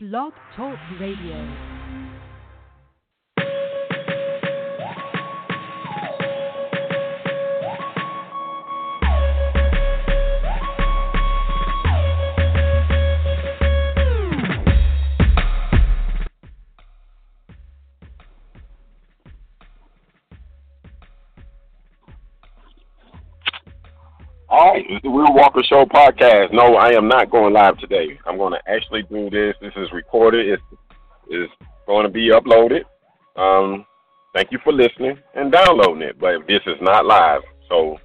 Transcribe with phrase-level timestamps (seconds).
[0.00, 1.77] Blog Talk Radio.
[24.88, 26.52] The Will Walker Show podcast.
[26.52, 28.18] No, I am not going live today.
[28.26, 29.54] I'm going to actually do this.
[29.60, 30.48] This is recorded.
[30.48, 30.62] It's,
[31.28, 31.52] it's
[31.86, 32.84] going to be uploaded.
[33.36, 33.84] Um,
[34.34, 36.18] thank you for listening and downloading it.
[36.18, 37.98] But this is not live, so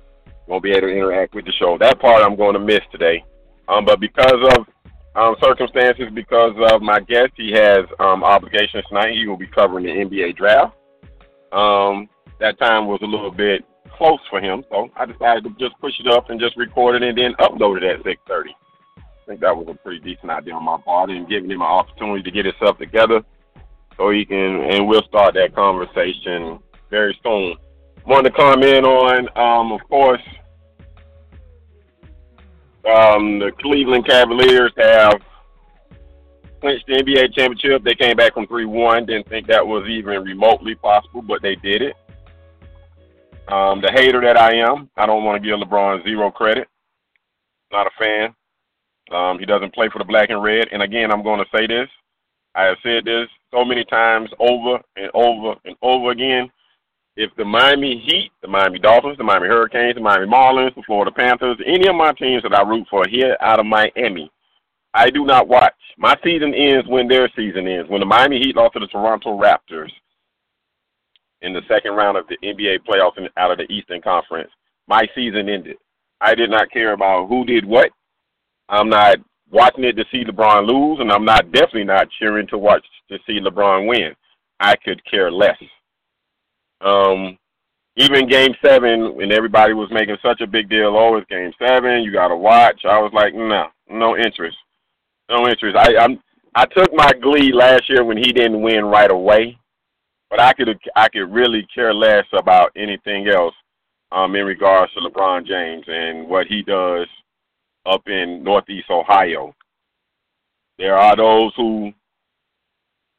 [0.47, 1.77] won't be able to interact with the show.
[1.79, 3.23] That part I'm going to miss today.
[3.69, 4.65] Um, but because of
[5.15, 9.13] um, circumstances, because of my guest, he has um, obligations tonight.
[9.13, 10.75] He will be covering the NBA draft.
[11.53, 12.09] Um,
[12.41, 13.63] that time was a little bit
[13.97, 17.03] close for him, so I decided to just push it up and just record it
[17.03, 18.55] and then upload it at 6:30.
[18.97, 21.67] I think that was a pretty decent idea on my part, and giving him an
[21.67, 23.23] opportunity to get himself together
[23.97, 27.55] so he can, and we'll start that conversation very soon.
[28.05, 30.21] Want to comment on, um, of course,
[32.85, 35.21] um, the Cleveland Cavaliers have
[36.59, 37.83] clinched the NBA championship.
[37.83, 39.07] They came back from 3-1.
[39.07, 41.95] Didn't think that was even remotely possible, but they did it.
[43.49, 46.67] Um, the hater that I am, I don't want to give LeBron zero credit.
[47.71, 48.35] Not a fan.
[49.11, 50.69] Um, he doesn't play for the black and red.
[50.71, 51.89] And again, I'm going to say this.
[52.55, 56.51] I have said this so many times over and over and over again.
[57.15, 61.11] If the Miami Heat, the Miami Dolphins, the Miami Hurricanes, the Miami Marlins, the Florida
[61.11, 64.31] Panthers, any of my teams that I root for here out of Miami,
[64.93, 65.73] I do not watch.
[65.97, 67.89] My season ends when their season ends.
[67.89, 69.91] When the Miami Heat lost to the Toronto Raptors,
[71.43, 74.49] in the second round of the NBA playoffs out of the Eastern Conference,
[74.87, 75.77] my season ended.
[76.19, 77.91] I did not care about who did what.
[78.69, 79.17] I'm not
[79.51, 83.17] watching it to see LeBron lose, and I'm not definitely not cheering to watch to
[83.27, 84.13] see LeBron win.
[84.59, 85.57] I could care less.
[86.81, 87.37] Um,
[87.97, 92.11] even Game Seven, when everybody was making such a big deal, oh, Game Seven, you
[92.11, 92.81] got to watch.
[92.85, 94.57] I was like, no, no interest,
[95.29, 95.77] no interest.
[95.77, 96.19] I I'm,
[96.55, 99.57] I took my glee last year when he didn't win right away
[100.33, 103.53] but I could I could really care less about anything else
[104.11, 107.05] um, in regards to LeBron James and what he does
[107.85, 109.53] up in Northeast Ohio.
[110.79, 111.91] There are those who,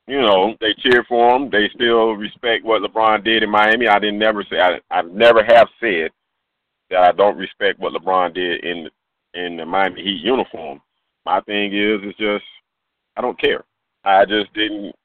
[0.08, 1.50] you know, they cheer for him.
[1.50, 3.86] They still respect what LeBron did in Miami.
[3.86, 6.10] I didn't never say I I never have said
[6.90, 8.88] that I don't respect what LeBron did in
[9.34, 10.80] in the Miami Heat uniform.
[11.24, 12.44] My thing is, it's just
[13.16, 13.62] I don't care.
[14.02, 14.96] I just didn't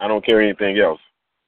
[0.00, 1.00] I don't care anything else.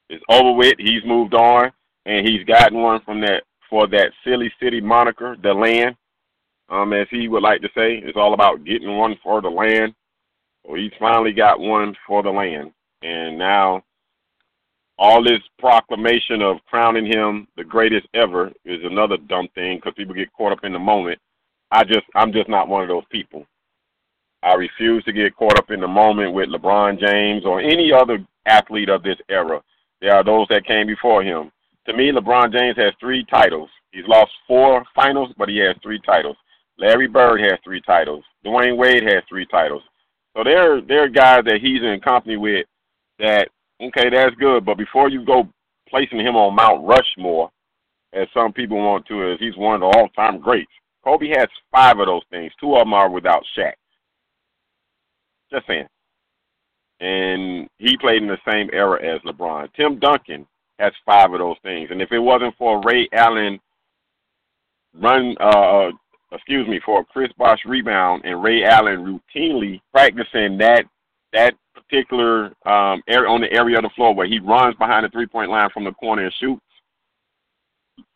[0.09, 0.75] It's over with.
[0.79, 1.71] He's moved on,
[2.07, 5.97] and he's gotten one from that for that silly city moniker, the land.
[6.71, 9.95] Um, as he would like to say, it's all about getting one for the land.
[10.65, 12.73] Well, he's finally got one for the land,
[13.03, 13.83] and now
[14.99, 20.15] all this proclamation of crowning him the greatest ever is another dumb thing because people
[20.15, 21.19] get caught up in the moment.
[21.71, 23.47] I just, I'm just not one of those people.
[24.43, 28.19] I refuse to get caught up in the moment with LeBron James or any other
[28.49, 29.63] athlete of this era.
[30.01, 31.51] There are those that came before him.
[31.87, 33.71] To me, LeBron James has three titles.
[33.93, 36.37] He's lost four finals, but he has three titles.
[36.79, 38.25] Larry Bird has three titles.
[38.45, 39.83] Dwyane Wade has three titles.
[40.37, 42.67] So there, there are guys that he's in company with
[43.19, 43.49] that,
[43.81, 44.65] okay, that's good.
[44.65, 45.49] But before you go
[45.89, 47.51] placing him on Mount Rushmore,
[48.13, 50.71] as some people want to, as he's one of the all-time greats.
[51.05, 52.53] Kobe has five of those things.
[52.61, 53.73] Two of them are without Shaq.
[55.51, 55.87] Just saying
[57.01, 59.73] and he played in the same era as LeBron.
[59.75, 60.47] Tim Duncan
[60.79, 63.59] has five of those things, and if it wasn't for Ray Allen
[64.95, 65.91] run, uh,
[66.33, 70.85] excuse me, for Chris Bosh rebound and Ray Allen routinely practicing that
[71.33, 75.11] that particular um, area on the area of the floor where he runs behind the
[75.11, 76.63] three point line from the corner and shoots,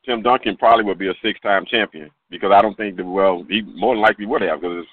[0.04, 3.44] Tim Duncan probably would be a six time champion because I don't think that well
[3.49, 4.87] he more than likely would have because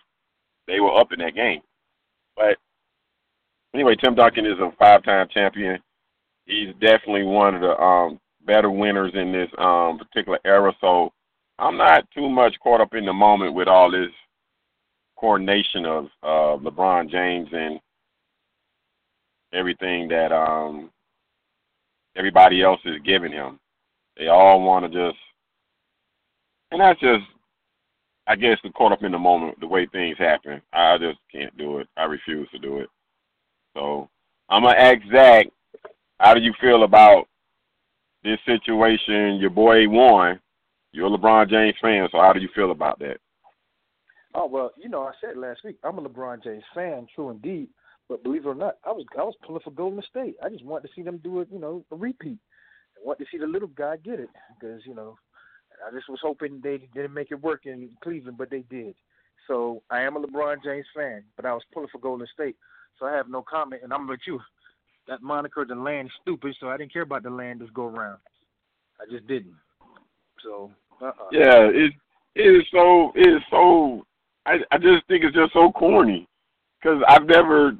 [0.67, 1.61] they were up in that game,
[2.35, 2.57] but
[3.73, 5.79] anyway, Tim Duncan is a five-time champion.
[6.45, 10.73] He's definitely one of the um, better winners in this um, particular era.
[10.81, 11.11] So
[11.59, 14.09] I'm not too much caught up in the moment with all this
[15.17, 17.79] coordination of uh, LeBron James and
[19.53, 20.89] everything that um,
[22.15, 23.59] everybody else is giving him.
[24.17, 25.19] They all want to just,
[26.71, 27.23] and that's just,
[28.27, 30.61] I guess, caught up in the moment, the way things happen.
[30.71, 31.87] I just can't do it.
[31.97, 32.89] I refuse to do it.
[33.73, 34.09] So
[34.49, 35.47] I'm gonna ask Zach,
[36.19, 37.27] how do you feel about
[38.23, 39.35] this situation?
[39.35, 40.39] Your boy won.
[40.91, 43.17] You're a LeBron James fan, so how do you feel about that?
[44.33, 47.69] Oh well, you know, I said last week I'm a LeBron James fan, true indeed.
[48.07, 50.35] But believe it or not, I was I was pulling for Golden State.
[50.43, 52.39] I just wanted to see them do it, you know, a repeat.
[52.97, 54.29] I wanted to see the little guy get it
[54.59, 55.15] because you know,
[55.87, 58.95] I just was hoping they didn't make it work in Cleveland, but they did.
[59.47, 62.55] So I am a LeBron James fan, but I was pulling for Golden State,
[62.99, 63.81] so I have no comment.
[63.83, 64.39] And I'm with you.
[65.07, 66.55] That moniker, the land, stupid.
[66.59, 68.19] So I didn't care about the land this go around.
[69.01, 69.55] I just didn't.
[70.43, 71.29] So uh-uh.
[71.31, 71.93] yeah, it
[72.35, 74.05] it is so it is so.
[74.45, 76.27] I I just think it's just so corny
[76.81, 77.73] because I've never.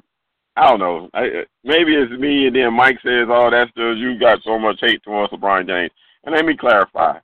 [0.56, 1.08] I don't know.
[1.14, 4.78] I, maybe it's me, and then Mike says, "Oh, that's just you got so much
[4.80, 5.92] hate towards LeBron James."
[6.24, 7.18] And let me clarify.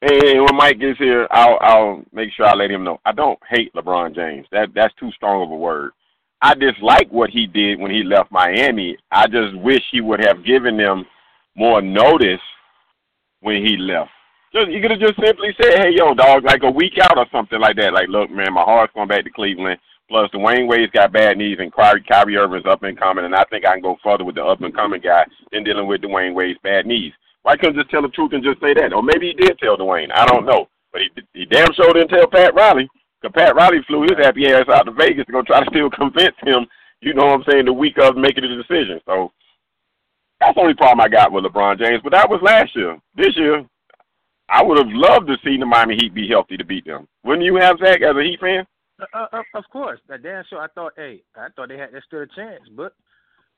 [0.00, 2.98] And when Mike gets here, I'll I'll make sure I let him know.
[3.04, 4.46] I don't hate LeBron James.
[4.50, 5.90] That that's too strong of a word.
[6.40, 8.96] I dislike what he did when he left Miami.
[9.10, 11.04] I just wish he would have given them
[11.56, 12.40] more notice
[13.40, 14.10] when he left.
[14.52, 17.26] Just you could have just simply said, "Hey, yo, dog," like a week out or
[17.30, 17.92] something like that.
[17.92, 19.78] Like, look, man, my heart's going back to Cleveland.
[20.08, 23.44] Plus, Dwyane Wade's got bad knees, and Kyrie, Kyrie Irving's up and coming, and I
[23.50, 26.34] think I can go further with the up and coming guy than dealing with Dwyane
[26.34, 27.12] Wade's bad knees.
[27.42, 28.94] Why couldn't just tell the truth and just say that?
[28.94, 30.10] Or maybe he did tell Dwyane.
[30.14, 32.88] I don't know, but he he damn sure didn't tell Pat Riley.
[33.22, 35.90] Cause Pat Riley flew his happy ass out to Vegas to go try to still
[35.96, 36.66] convince him.
[37.00, 37.64] You know what I'm saying?
[37.64, 39.00] The week of making the decision.
[39.06, 39.32] So
[40.40, 42.00] that's the only problem I got with LeBron James.
[42.02, 42.98] But that was last year.
[43.16, 43.64] This year,
[44.48, 47.06] I would have loved to see the Miami Heat be healthy to beat them.
[47.24, 48.66] Wouldn't you have, Zach, as a Heat fan?
[49.00, 50.60] Uh, uh, of course, that damn sure.
[50.60, 52.94] I thought, hey, I thought they had they stood a chance, but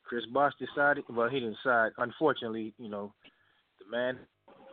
[0.04, 1.04] Chris Bosh decided.
[1.08, 1.92] Well, he didn't decide.
[1.96, 3.12] Unfortunately, you know,
[3.78, 4.18] the man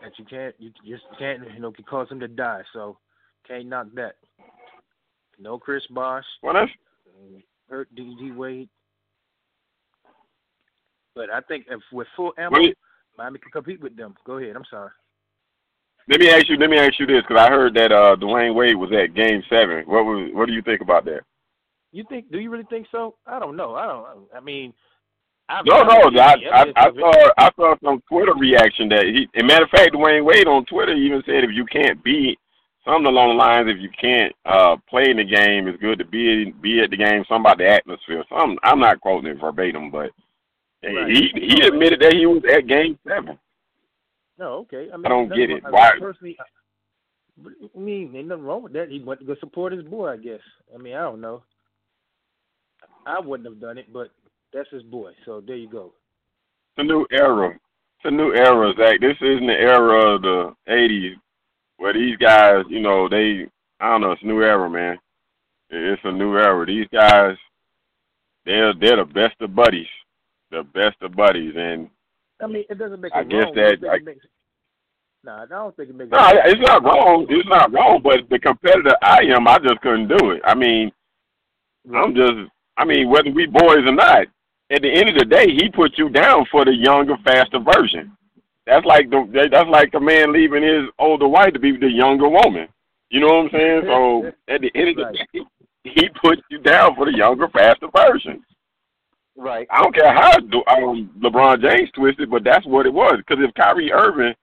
[0.02, 2.64] that you can't, you just can't, you know, can cause him to die.
[2.74, 2.98] So
[3.48, 4.16] can't knock that.
[5.40, 6.26] No Chris Bosh.
[6.42, 6.72] Well, that's
[7.70, 8.32] hurt D.
[8.32, 8.70] Wade.
[11.16, 12.78] But I think if with full ammo, Wait.
[13.18, 14.16] Miami can compete with them.
[14.26, 14.56] Go ahead.
[14.56, 14.92] I'm sorry.
[16.10, 16.58] Let me ask you.
[16.58, 19.44] Let me ask you this, because I heard that uh, Dwyane Wade was at Game
[19.50, 19.84] Seven.
[19.88, 20.30] What was?
[20.34, 21.22] What do you think about that?
[21.92, 22.32] You think?
[22.32, 23.16] Do you really think so?
[23.26, 23.76] I don't know.
[23.76, 24.28] I don't.
[24.36, 24.74] I mean,
[25.50, 26.20] I've No, no.
[26.20, 26.96] I, I, I it.
[26.96, 29.28] saw I saw some Twitter reaction that he.
[29.36, 32.38] As a matter of fact, Dwyane Wade on Twitter even said if you can't be
[32.88, 36.06] something along the lines, if you can't uh, play in the game, it's good to
[36.06, 37.24] be be at the game.
[37.28, 38.24] Something about the atmosphere.
[38.30, 40.10] Some I'm not quoting it verbatim, but
[40.84, 41.10] Right.
[41.10, 43.38] he he admitted that he was at Game Seven.
[44.38, 44.90] No, okay.
[44.94, 45.64] I, mean, I don't get it.
[45.64, 48.90] wrong- Why- Personally, I, you mean, ain't nothing wrong with that.
[48.90, 50.40] He went to go support his boy, I guess.
[50.74, 51.42] I mean, I don't know.
[53.08, 54.10] I wouldn't have done it, but
[54.54, 55.14] that's his boy.
[55.26, 55.94] So there you go.
[56.78, 57.50] It's a new era.
[57.50, 59.00] It's a new era, Zach.
[59.02, 61.16] This isn't the era of the '80s
[61.78, 63.48] where these guys, you know, they.
[63.80, 64.12] I don't know.
[64.12, 64.98] It's a new era, man.
[65.70, 66.66] It's a new era.
[66.66, 67.36] These guys,
[68.46, 69.88] they're they're the best of buddies,
[70.52, 71.90] the best of buddies, and
[72.42, 73.54] I mean, it doesn't make I it guess wrong.
[73.56, 74.26] that- I don't think it makes,
[75.24, 76.12] nah, I don't think it makes.
[76.12, 77.26] no, it's not wrong.
[77.30, 78.02] It's not wrong.
[78.04, 80.42] But the competitor I am, I just couldn't do it.
[80.44, 80.92] I mean,
[81.94, 82.50] I'm just.
[82.78, 84.28] I mean, whether we boys or not,
[84.72, 88.17] at the end of the day, he put you down for the younger, faster version.
[88.68, 92.28] That's like the that's like a man leaving his older wife to be the younger
[92.28, 92.68] woman.
[93.10, 93.82] You know what I'm saying?
[93.86, 95.28] So at the end of the Right.
[95.34, 95.40] day,
[95.86, 98.44] he put you down for the younger, faster version.
[99.38, 99.66] right.
[99.72, 103.16] I don't care how um, LeBron James twisted, but that's what it was.
[103.26, 104.36] Because if Kyrie Irving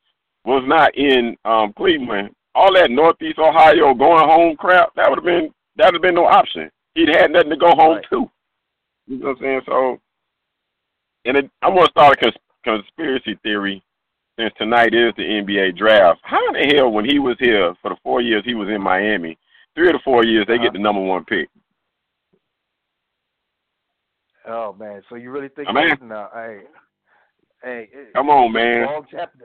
[0.47, 5.25] was not in um, Cleveland, all that Northeast Ohio going home crap, that would have
[5.27, 6.70] been that would have been no option.
[6.94, 8.06] He'd had nothing to go home Right.
[8.09, 8.31] to.
[9.06, 9.61] You know what I'm saying?
[9.67, 10.00] So,
[11.27, 13.83] and it, I'm gonna start a cons- conspiracy theory
[14.38, 16.20] since tonight is the NBA draft.
[16.22, 18.81] How in the hell, when he was here for the four years he was in
[18.82, 19.38] Miami,
[19.74, 20.64] three of the four years they Uh-huh.
[20.64, 21.48] get the number one pick?
[24.46, 25.69] Oh man, so you really think?
[25.69, 26.62] I mean- no, hey,
[27.62, 28.86] hey, Come on, man.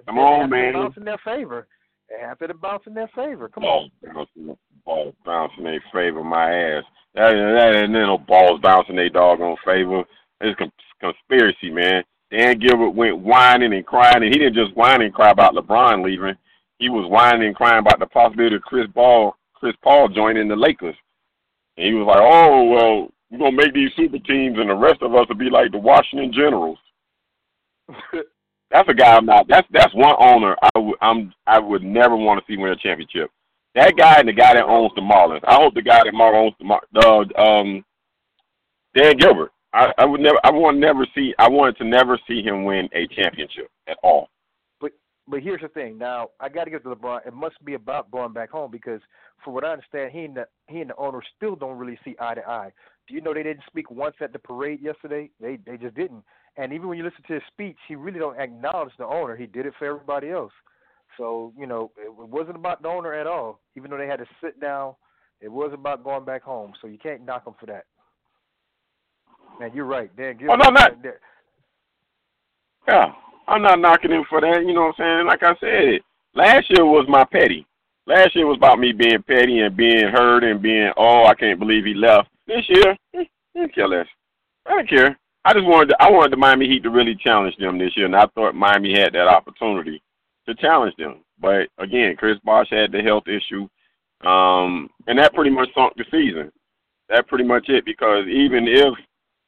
[0.05, 0.74] Come on, man.
[0.74, 1.67] Bounce in their favor.
[2.10, 3.48] They have to bounce in their favor.
[3.50, 4.13] Come balls on.
[4.13, 6.24] bouncing, balls bouncing in their favor.
[6.24, 6.84] My ass.
[7.13, 10.03] That that ain't no balls bouncing their doggone favor.
[10.41, 12.03] It's con- conspiracy, man.
[12.32, 16.04] Dan Gilbert went whining and crying, and he didn't just whine and cry about LeBron
[16.04, 16.36] leaving.
[16.78, 20.56] He was whining and crying about the possibility of Chris Paul, Chris Paul joining the
[20.56, 20.96] Lakers.
[21.78, 25.02] And he was like, "Oh well, we're gonna make these super teams, and the rest
[25.02, 26.78] of us will be like the Washington Generals."
[28.72, 29.48] That's a guy I'm not.
[29.48, 32.76] That's that's one owner I would I'm I would never want to see win a
[32.76, 33.32] championship.
[33.76, 35.44] That guy and the guy that owns the Marlins.
[35.48, 37.84] I hope the guy that Mar- owns the Mar- the um
[38.96, 39.52] Dan Gilbert.
[39.74, 40.40] I, I would never.
[40.44, 41.34] I want never see.
[41.40, 44.30] I wanted to never see him win a championship at all.
[44.82, 44.94] But
[45.28, 45.98] but here's the thing.
[45.98, 47.28] Now I got to get to LeBron.
[47.28, 49.02] It must be about going back home because,
[49.44, 52.16] for what I understand, he and the he and the owner still don't really see
[52.20, 52.72] eye to eye.
[53.08, 55.30] Do you know they didn't speak once at the parade yesterday?
[55.40, 56.24] They they just didn't.
[56.58, 59.36] And even when you listen to his speech, he really don't acknowledge the owner.
[59.36, 60.54] He did it for everybody else.
[61.18, 63.60] So you know, it, it wasn't about the owner at all.
[63.78, 64.96] Even though they had to sit down
[65.42, 67.86] It was about going back home, so you can't knock them for that.
[69.60, 70.16] Man, you're right.
[70.16, 70.96] Dan Oh, no, not-
[72.88, 73.13] Yeah,
[73.48, 74.66] I'm not knocking him for that.
[74.66, 75.28] You know what I'm saying?
[75.28, 76.00] Like I said,
[76.34, 77.66] last year was my petty.
[78.08, 81.60] Last year was about me being petty and being hurt and being, oh, I can't
[81.60, 82.30] believe he left.
[82.48, 83.25] This year, eh,
[83.58, 84.08] eh, care less.
[84.66, 85.20] I don't care.
[85.46, 88.06] I just wanted, to, I wanted the Miami Heat to really challenge them this year,
[88.08, 90.01] and I thought Miami had that opportunity
[90.48, 91.24] to challenge them.
[91.39, 93.68] But again, Chris Bosh had the health issue,
[94.28, 96.51] um, and that pretty much sunk the season.
[97.10, 98.94] That pretty much it because even if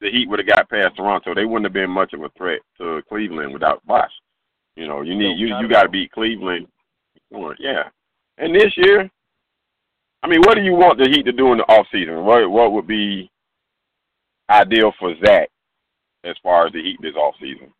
[0.02, 2.60] the Heat would have got past Toronto, they wouldn't have been much of a threat
[2.78, 4.10] to Cleveland without Bosh.
[4.76, 6.66] You know, you need you you got to beat Cleveland.
[7.58, 7.84] Yeah,
[8.38, 9.08] and this year,
[10.22, 12.24] I mean, what do you want the Heat to do in the off season?
[12.24, 13.30] What what would be
[14.50, 15.48] ideal for Zach
[16.24, 17.72] as far as the Heat this off season?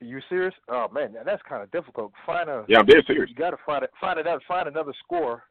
[0.00, 0.54] You serious?
[0.68, 2.12] Oh man, that's kind of difficult.
[2.24, 3.28] Find a Yeah, I'm dead serious.
[3.28, 3.90] you got to find it.
[4.00, 4.40] Find another.
[4.46, 5.42] Find another score.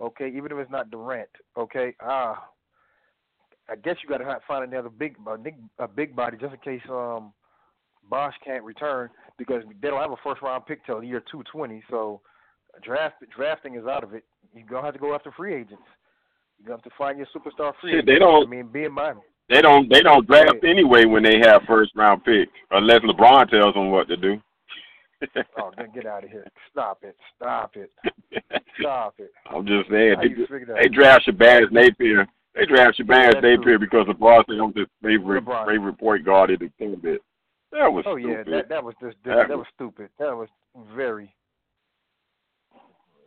[0.00, 1.28] Okay, even if it's not Durant.
[1.56, 1.94] Okay.
[2.00, 2.44] Ah,
[3.70, 6.60] I guess you got to find another big, a big, a big body just in
[6.60, 7.32] case um
[8.10, 11.82] Bosh can't return because they don't have a first round pick till the year 220.
[11.90, 12.20] So
[12.82, 14.24] draft drafting is out of it.
[14.54, 15.82] You're gonna have to go after free agents.
[16.64, 18.06] You have to find your superstar free Shit, agent.
[18.06, 19.20] they don't- I mean, being Miami.
[19.50, 20.70] They don't they don't draft Yeah.
[20.70, 24.40] anyway when they have first round picks unless LeBron tells them what to do.
[25.58, 26.46] Oh, then get out of here!
[26.70, 27.16] Stop it!
[27.36, 27.90] Stop it!
[28.80, 29.32] Stop it!
[29.50, 30.76] I'm just saying How they, you figure that?
[30.80, 32.26] they draft Shabazz Napier.
[32.54, 35.66] They draft Shabazz Napier because LeBron said I'm his favorite LeBron.
[35.66, 37.20] favorite point guard in the bit.
[37.72, 40.08] That was Oh yeah, that that was just that, That that was- was stupid.
[40.18, 40.48] That was
[40.94, 41.34] very.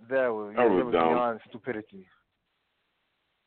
[0.09, 2.05] That was That yeah, was was beyond stupidity.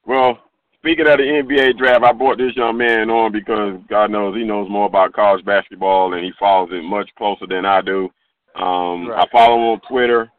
[0.07, 0.39] Well,
[0.79, 4.45] speaking of the NBA draft, I brought this young man on because God knows he
[4.45, 8.09] knows more about college basketball and he follows it much closer than I do.
[8.55, 9.27] Um, Right.
[9.27, 10.31] I follow him on Twitter.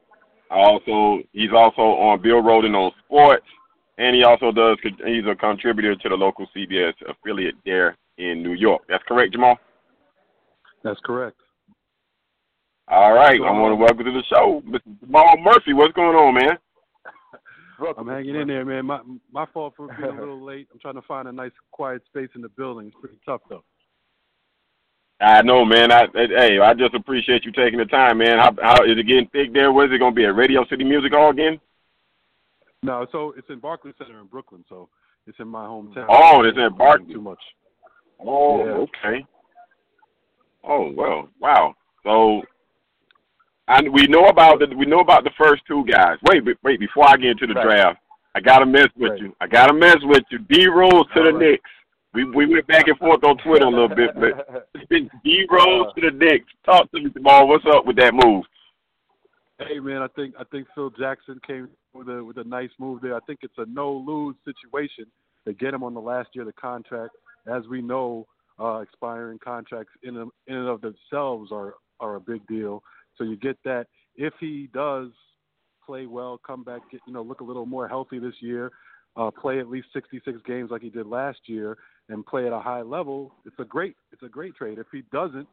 [0.49, 3.45] I also he's also on Bill Rhoden on Sports,
[3.97, 8.53] and he also does he's a contributor to the local CBS affiliate there in New
[8.53, 8.83] York.
[8.87, 9.57] That's correct, Jamal.
[10.83, 11.37] That's correct.
[12.87, 14.99] All right, I want to welcome to the show, Mr.
[14.99, 15.73] Jamal Murphy.
[15.73, 16.57] What's going on, man?
[17.97, 18.85] I'm hanging in there, man.
[18.85, 20.67] My my fault for being a little late.
[20.71, 22.87] I'm trying to find a nice quiet space in the building.
[22.87, 23.63] It's pretty tough though.
[25.19, 25.91] I know, man.
[25.91, 28.37] I hey, I just appreciate you taking the time, man.
[28.37, 29.71] How, how is it getting thick there?
[29.71, 31.59] Where's it gonna be at Radio City Music Hall again?
[32.85, 34.89] No, so it's in Barclays Center in Brooklyn, so
[35.27, 36.05] it's in my hometown.
[36.09, 37.11] Oh, it's in Barclays.
[37.13, 37.41] Too much.
[38.19, 38.71] Oh, Yeah.
[38.85, 39.25] okay.
[40.63, 41.75] Oh well, wow.
[42.03, 42.41] So,
[43.67, 46.17] and we know about the we know about the first two guys.
[46.23, 47.63] Wait, wait, before I get into the Right.
[47.65, 47.99] draft,
[48.35, 49.21] I gotta mess with Right.
[49.21, 49.35] you.
[49.41, 50.39] I gotta mess with you.
[50.39, 51.35] D Rose to All the right.
[51.51, 51.69] Knicks.
[52.13, 55.45] We we went back and forth on Twitter a little bit, but it's been D
[55.49, 56.51] Rose to the Knicks.
[56.65, 57.47] Talk to me, Jamal.
[57.47, 58.45] What's up with that move?
[59.59, 63.01] Hey man, I think I think Phil Jackson came with a with a nice move
[63.01, 63.15] there.
[63.15, 65.05] I think it's a no lose situation
[65.47, 67.15] to get him on the last year of the contract.
[67.47, 68.27] As we know,
[68.59, 72.83] uh, expiring contracts in in and of themselves are are a big deal.
[73.17, 73.87] So you get that.
[74.15, 75.09] If he does
[75.85, 78.71] play well, come back, get, you know, look a little more healthy this year,
[79.15, 81.77] uh, play at least 66 games like he did last year,
[82.09, 84.77] and play at a high level, it's a great it's a great trade.
[84.77, 85.47] If he doesn't,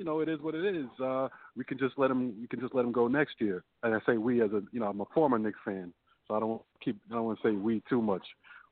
[0.00, 0.86] you know, it is what it is.
[0.98, 2.32] Uh, we can just let him.
[2.40, 3.62] We can just let him go next year.
[3.82, 5.92] And I say we as a, you know, I'm a former Knicks fan,
[6.26, 6.98] so I don't keep.
[7.10, 8.22] I don't want to say we too much.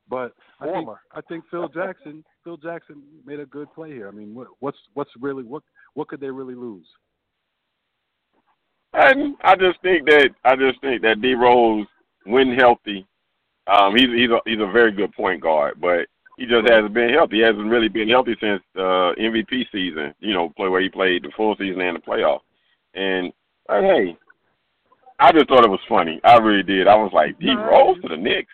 [0.09, 1.01] But I think Former.
[1.13, 4.07] I think Phil Jackson, Phil Jackson made a good play here.
[4.07, 5.61] I mean, what, what's what's really what
[5.93, 6.87] what could they really lose?
[8.93, 11.85] And I just think that I just think that D Rose,
[12.25, 13.05] when healthy,
[13.67, 16.07] um, he's he's a he's a very good point guard, but
[16.39, 17.37] he just hasn't been healthy.
[17.37, 20.15] He hasn't really been healthy since uh, MVP season.
[20.19, 22.39] You know, play where he played the full season and the playoff.
[22.93, 23.33] And
[23.67, 24.17] uh, hey,
[25.19, 26.21] I just thought it was funny.
[26.23, 26.87] I really did.
[26.87, 28.51] I was like, D No, Rose to the Knicks.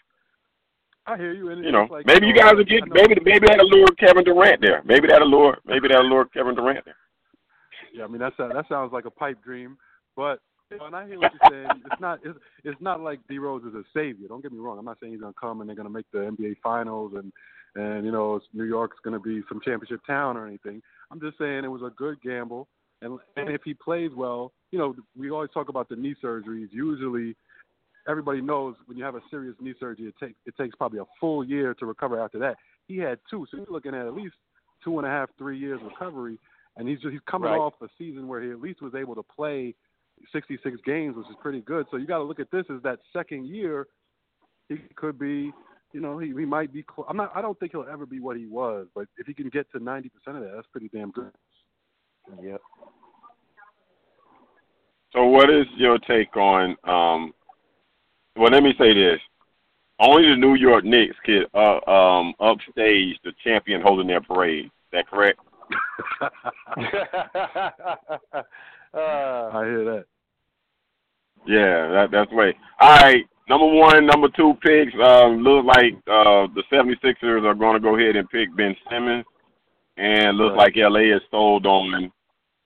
[1.06, 1.50] I hear you.
[1.52, 3.88] And You know, like, maybe you guys I- will get I maybe maybe that'll lure
[4.00, 4.82] Kevin Durant there.
[4.84, 6.98] Maybe that'll lure maybe that'll lure Kevin Durant there.
[7.94, 9.78] Yeah, I mean that's a, that sounds like a pipe dream,
[10.16, 10.40] but
[10.72, 11.82] you know, and I hear what you're saying.
[11.92, 14.28] It's not it's, it's not like D Rose is a savior.
[14.28, 14.80] Don't get me wrong.
[14.80, 17.32] I'm not saying he's gonna come and they're gonna make the NBA Finals and
[17.76, 20.82] and you know New York's gonna be some championship town or anything.
[21.12, 22.68] I'm just saying it was a good gamble,
[23.02, 26.70] and and if he plays well, you know we always talk about the knee surgeries.
[26.72, 27.36] Usually,
[28.08, 31.06] everybody knows when you have a serious knee surgery, it takes it takes probably a
[31.20, 32.58] full year to recover after that.
[32.88, 34.36] He had two, so you're looking at at least
[34.84, 36.38] two and a half, three years recovery
[36.78, 37.60] and he's just, he's coming Right.
[37.60, 39.76] off a season where he at least was able to play
[40.32, 41.86] 66 games, which is pretty good.
[41.92, 43.88] So you got to look at this as that second year.
[44.70, 45.52] He could be,
[45.96, 46.84] you know, he, he might be.
[46.94, 47.32] Cl- I'm not.
[47.34, 49.82] I don't think he'll ever be what he was, but if he can get to
[49.82, 51.32] 90 percent of that, that's pretty damn good.
[52.44, 52.62] Yep.
[55.14, 56.76] So, what is your take on?
[56.84, 57.34] Um,
[58.36, 59.22] well, let me say this:
[60.02, 64.66] only the New York Knicks could uh, um, upstage the champion holding their parade.
[64.66, 65.40] Is that correct?
[66.20, 66.28] uh,
[68.94, 70.06] I hear that.
[71.48, 72.54] Yeah, that, that's the way.
[72.82, 74.94] All right, number one, number two picks.
[75.02, 79.26] Um, look like uh, the 76ers are going to go ahead and pick Ben Simmons,
[79.98, 80.76] and looks Right.
[80.76, 82.12] like LA is sold on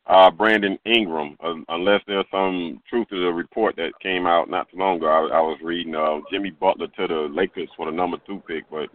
[0.07, 4.69] uh, Brandon Ingram, uh, unless there's some truth to the report that came out not
[4.71, 5.07] too long ago.
[5.07, 8.63] I, I was reading uh, Jimmy Butler to the Lakers for the number two pick,
[8.71, 8.89] but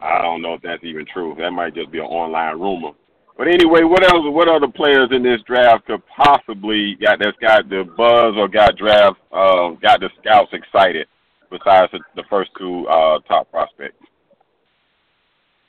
[0.00, 1.36] I don't know if that's even true.
[1.38, 2.90] That might just be an online rumor.
[3.36, 4.24] But anyway, what else?
[4.24, 8.76] What other players in this draft could possibly got that's got the buzz or got
[8.76, 11.06] draft uh, got the scouts excited
[11.50, 13.96] besides the, the first two uh, top prospects?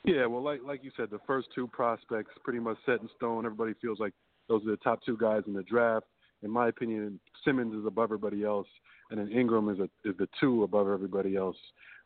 [0.04, 3.46] Yeah, well, like like you said, the first two prospects pretty much set in stone.
[3.46, 4.12] Everybody feels like
[4.48, 6.06] those are the top two guys in the draft.
[6.42, 8.66] In my opinion, Simmons is above everybody else,
[9.10, 11.56] and then Ingram is a, is the two above everybody else.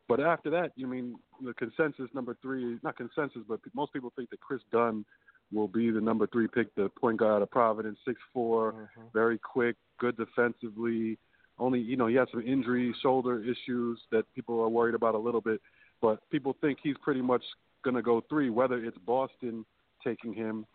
[0.07, 4.31] But after that, you mean the consensus number three, not consensus, but most people think
[4.31, 5.05] that Kris Dunn
[5.53, 9.13] will be the number three pick, the point guard of Providence, six four, mhm.
[9.13, 11.19] very quick, good defensively.
[11.59, 15.19] Only you know he had some injury, shoulder issues that people are worried about a
[15.19, 15.61] little bit,
[16.01, 17.43] but people think he's pretty much
[17.83, 19.65] going to go three, whether it's Boston
[20.05, 20.67] taking him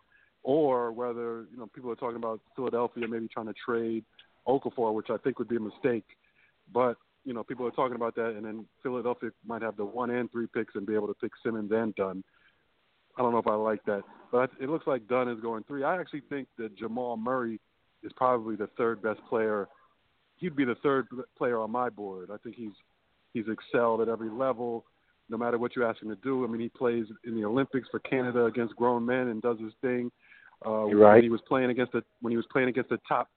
[0.42, 4.04] or whether you know people are talking about Philadelphia maybe trying to trade
[4.46, 6.04] Okafor, which I think would be a mistake.
[6.72, 10.10] But you know people are talking about that, and then Philadelphia might have the one
[10.10, 12.22] and three picks and be able to pick Simmons and Dunn.
[13.16, 14.02] I don't know if I like that,
[14.32, 15.84] but it looks like Dunn is going three.
[15.84, 17.60] I actually think that Jamal Murray
[18.02, 19.68] is probably the third best player.
[20.36, 21.06] He'd be the third
[21.38, 22.30] player on my board.
[22.32, 22.72] I think he's
[23.32, 24.84] he's excelled at every level,
[25.28, 26.44] no matter what you ask him to do.
[26.44, 29.72] I mean, he plays in the Olympics for Canada against grown men and does his
[29.80, 30.10] thing.
[30.66, 31.14] Uh, You're right.
[31.14, 33.28] When he was playing against the when he was playing against the top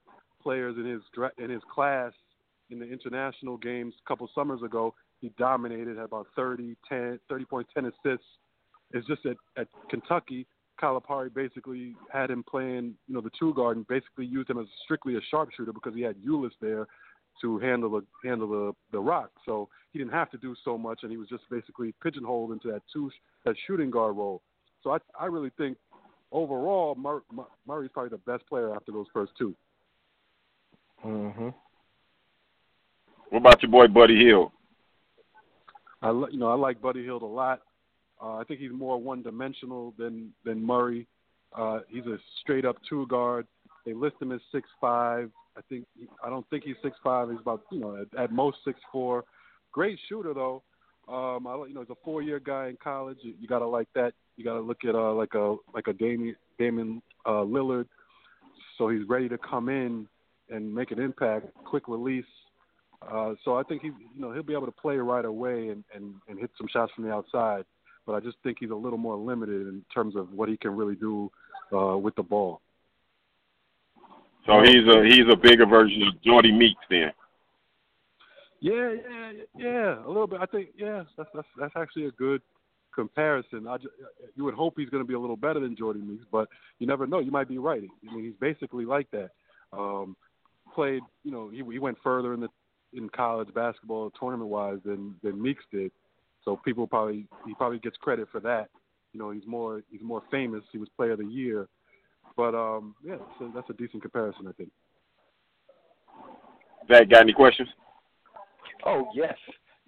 [0.41, 1.01] players in his
[1.37, 2.11] in his class
[2.69, 7.45] in the international games a couple summers ago, he dominated, had about 30, 10, 30
[7.45, 8.25] points, 10 assists.
[8.91, 10.47] It's just at, at Kentucky,
[10.81, 14.67] Calipari basically had him playing, you know, the two guard and basically used him as
[14.83, 16.87] strictly a sharpshooter because he had Ulis there
[17.41, 19.31] to handle the handle the the rock.
[19.45, 22.71] So he didn't have to do so much, and he was just basically pigeonholed into
[22.71, 23.11] that two
[23.45, 24.41] that shooting guard role.
[24.83, 25.77] So I I really think
[26.31, 29.55] overall Mur- Mur- Murray's probably the best player after those first two.
[31.03, 31.53] Mhm.
[33.29, 34.51] What about your boy Buddy Hield?
[36.01, 37.61] I you know I like Buddy Hield a lot.
[38.21, 41.07] Uh, I think he's more one dimensional than than Murray.
[41.55, 43.47] Uh, he's a straight up two guard.
[43.85, 45.29] They list him as six five.
[45.57, 45.85] I think
[46.23, 47.29] I don't think he's six five.
[47.29, 49.23] He's about you know at, at most six four.
[49.71, 50.63] Great shooter though.
[51.07, 53.17] Um, I you know he's a four year guy in college.
[53.21, 54.13] You, you gotta like that.
[54.35, 57.85] You gotta look at uh like a like a Damien Damon uh, Lillard.
[58.77, 60.07] So he's ready to come in
[60.49, 62.25] and make an impact, quick release.
[63.01, 65.83] Uh, so I think he, you know, he'll be able to play right away and,
[65.93, 67.63] and, and hit some shots from the outside.
[68.07, 70.75] But I just think he's a little more limited in terms of what he can
[70.75, 71.29] really do
[71.71, 72.61] uh, with the ball.
[74.47, 77.11] So he's a he's a bigger version of Jodie Meeks then.
[78.61, 80.39] Yeah, yeah, yeah, a little bit.
[80.41, 82.41] I think, yeah, that's that's that's actually a good
[82.95, 83.67] comparison.
[83.67, 83.89] I just,
[84.35, 86.47] you would hope he's going to be a little better than Jodie Meeks, but
[86.79, 87.19] you never know.
[87.19, 87.83] You might be right.
[88.09, 89.31] I mean, he's basically like that.
[89.73, 90.15] Um,
[90.73, 92.47] played, you know, he he went further in the
[92.93, 95.91] in college basketball tournament wise than than Meeks did.
[96.47, 98.69] So people probably he probably gets credit for that.
[99.11, 100.63] You know, he's more he's more famous.
[100.71, 101.67] He was Player of the Year,
[102.37, 104.71] but um, yeah, so that's a decent comparison, I think.
[106.89, 107.67] Zach, got any questions?
[108.85, 109.35] Oh yes.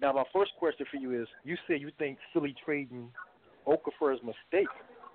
[0.02, 3.08] Now my first question for you is: You say you think silly trading
[3.66, 4.68] Okafor is a mistake,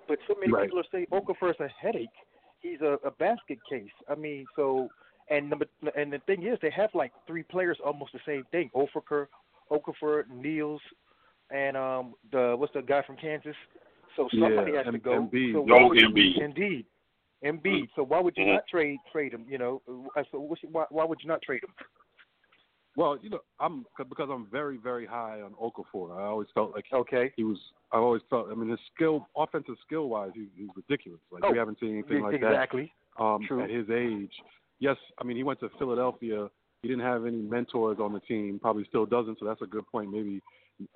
[0.08, 0.64] but so many Right.
[0.64, 2.08] people are saying Okafor is a headache.
[2.58, 3.94] He's a, a basket case.
[4.08, 4.88] I mean, so
[5.30, 8.68] and number and the thing is, they have like three players almost the same thing:
[8.74, 9.26] Okafor,
[9.70, 10.80] Okafor, Niels,
[11.50, 13.56] and um the what's the guy from Kansas?
[14.16, 15.12] So somebody Yeah, has to go.
[15.12, 15.52] Embiid.
[15.52, 16.42] So No why would Embiid.
[16.42, 16.86] Indeed.
[17.44, 17.88] Embiid.
[17.94, 18.54] So why would you Mhm.
[18.54, 19.46] not trade trade him?
[19.48, 19.82] You know,
[20.16, 21.74] Uh, so why why would you not trade him?
[22.96, 26.18] Well, you know, I'm because I'm very, very high on Okafor.
[26.18, 27.30] I always felt like Okay.
[27.36, 27.58] he was.
[27.92, 28.50] I always felt.
[28.50, 31.20] I mean, his skill, offensive skill wise, he's, he's ridiculous.
[31.30, 32.92] Like Oh, we haven't seen anything like exactly.
[33.18, 33.60] that um, True.
[33.62, 34.32] at his age.
[34.78, 36.50] Yes, I mean he went to Philadelphia.
[36.82, 38.58] He didn't have any mentors on the team.
[38.58, 39.38] Probably still doesn't.
[39.38, 40.10] So that's a good point.
[40.10, 40.40] Maybe.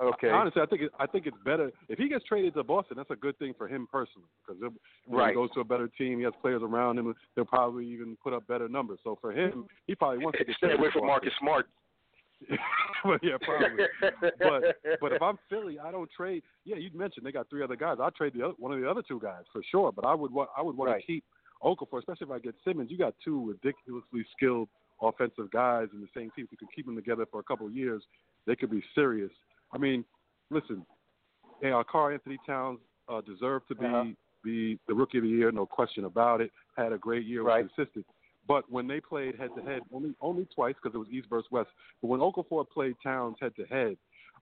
[0.00, 0.28] Okay.
[0.28, 2.96] Honestly, I think it, I think it's better if he gets traded to Boston.
[2.98, 4.72] That's a good thing for him personally because if
[5.08, 5.28] Right.
[5.30, 7.14] he goes to a better team, he has players around him.
[7.34, 8.98] They'll probably even put up better numbers.
[9.04, 11.66] So for him, he probably wants to get Stay away from Marcus Smart.
[13.04, 13.84] well, yeah, probably.
[14.38, 16.42] but but if I'm Philly, I don't trade.
[16.64, 17.98] Yeah, you mentioned they got three other guys.
[18.00, 19.92] I trade the other, one of the other two guys for sure.
[19.92, 21.00] But I would want I would want Right.
[21.00, 21.24] to keep
[21.62, 22.90] Okafor, especially if I get Simmons.
[22.90, 24.68] You got two ridiculously skilled
[25.02, 26.44] offensive guys in the same team.
[26.46, 28.02] If you can keep them together for a couple of years,
[28.46, 29.30] they could be serious.
[29.72, 30.04] I mean,
[30.50, 30.84] listen,
[31.60, 32.78] hey, uh, Karl Anthony Towns
[33.08, 34.04] uh, deserved to be Uh-huh.
[34.42, 36.50] be the rookie of the year, no question about it.
[36.76, 37.68] Had a great year, was Right.
[37.74, 38.06] consistent.
[38.48, 41.50] But when they played head to head, only only twice because it was East versus
[41.50, 41.68] West.
[42.00, 43.96] But when Okafor played Towns head to head,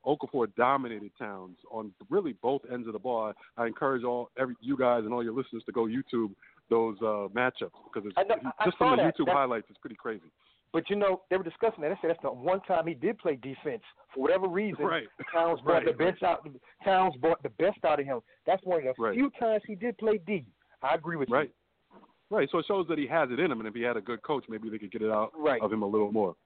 [0.06, 3.32] Okafor dominated Towns on really both ends of the ball.
[3.56, 6.32] I, encourage all every you guys and all your listeners to go YouTube
[6.70, 9.16] those uh, matchups because it's, know- just from the that.
[9.16, 10.30] YouTube That- highlights, it's pretty crazy.
[10.72, 11.88] But you know, they were discussing that.
[11.88, 13.83] They said that's the one time he did play defense
[14.14, 14.85] for whatever reason.
[14.85, 15.09] Right.
[15.33, 16.46] Towns brought Right, the best out.
[16.85, 18.20] Towns brought the best out of him.
[18.46, 19.14] That's one of the Right.
[19.14, 20.44] few times he did play D.
[20.83, 21.35] I agree with you.
[21.35, 21.50] Right.
[22.31, 22.48] Right.
[22.50, 24.22] So it shows that he has it in him, and if he had a good
[24.22, 25.62] coach, maybe they could get it out Right.
[25.62, 26.37] of him a little more.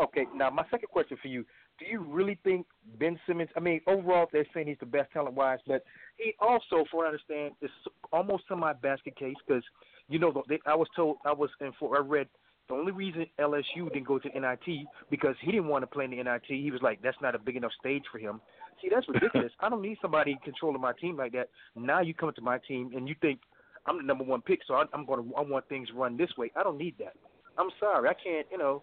[0.00, 1.44] Okay, now my second question for you:
[1.78, 2.66] Do you really think
[2.98, 3.48] Ben Simmons?
[3.56, 5.84] I mean, overall, they're saying he's the best talent wise, but
[6.16, 7.70] he also, for what I understand, is
[8.12, 9.62] almost semi basket case because
[10.08, 12.26] you know they, I was told I was in for I read
[12.68, 16.10] the only reason LSU didn't go to NIT because he didn't want to play in
[16.12, 16.44] the NIT.
[16.46, 18.40] He was like, that's not a big enough stage for him.
[18.80, 19.52] See, that's ridiculous.
[19.60, 21.50] I don't need somebody controlling my team like that.
[21.76, 23.40] Now you come to my team and you think
[23.86, 26.30] I'm the number one pick, so I, I'm going to I want things run this
[26.38, 26.50] way.
[26.56, 27.14] I don't need that.
[27.58, 28.46] I'm sorry, I can't.
[28.50, 28.82] You know,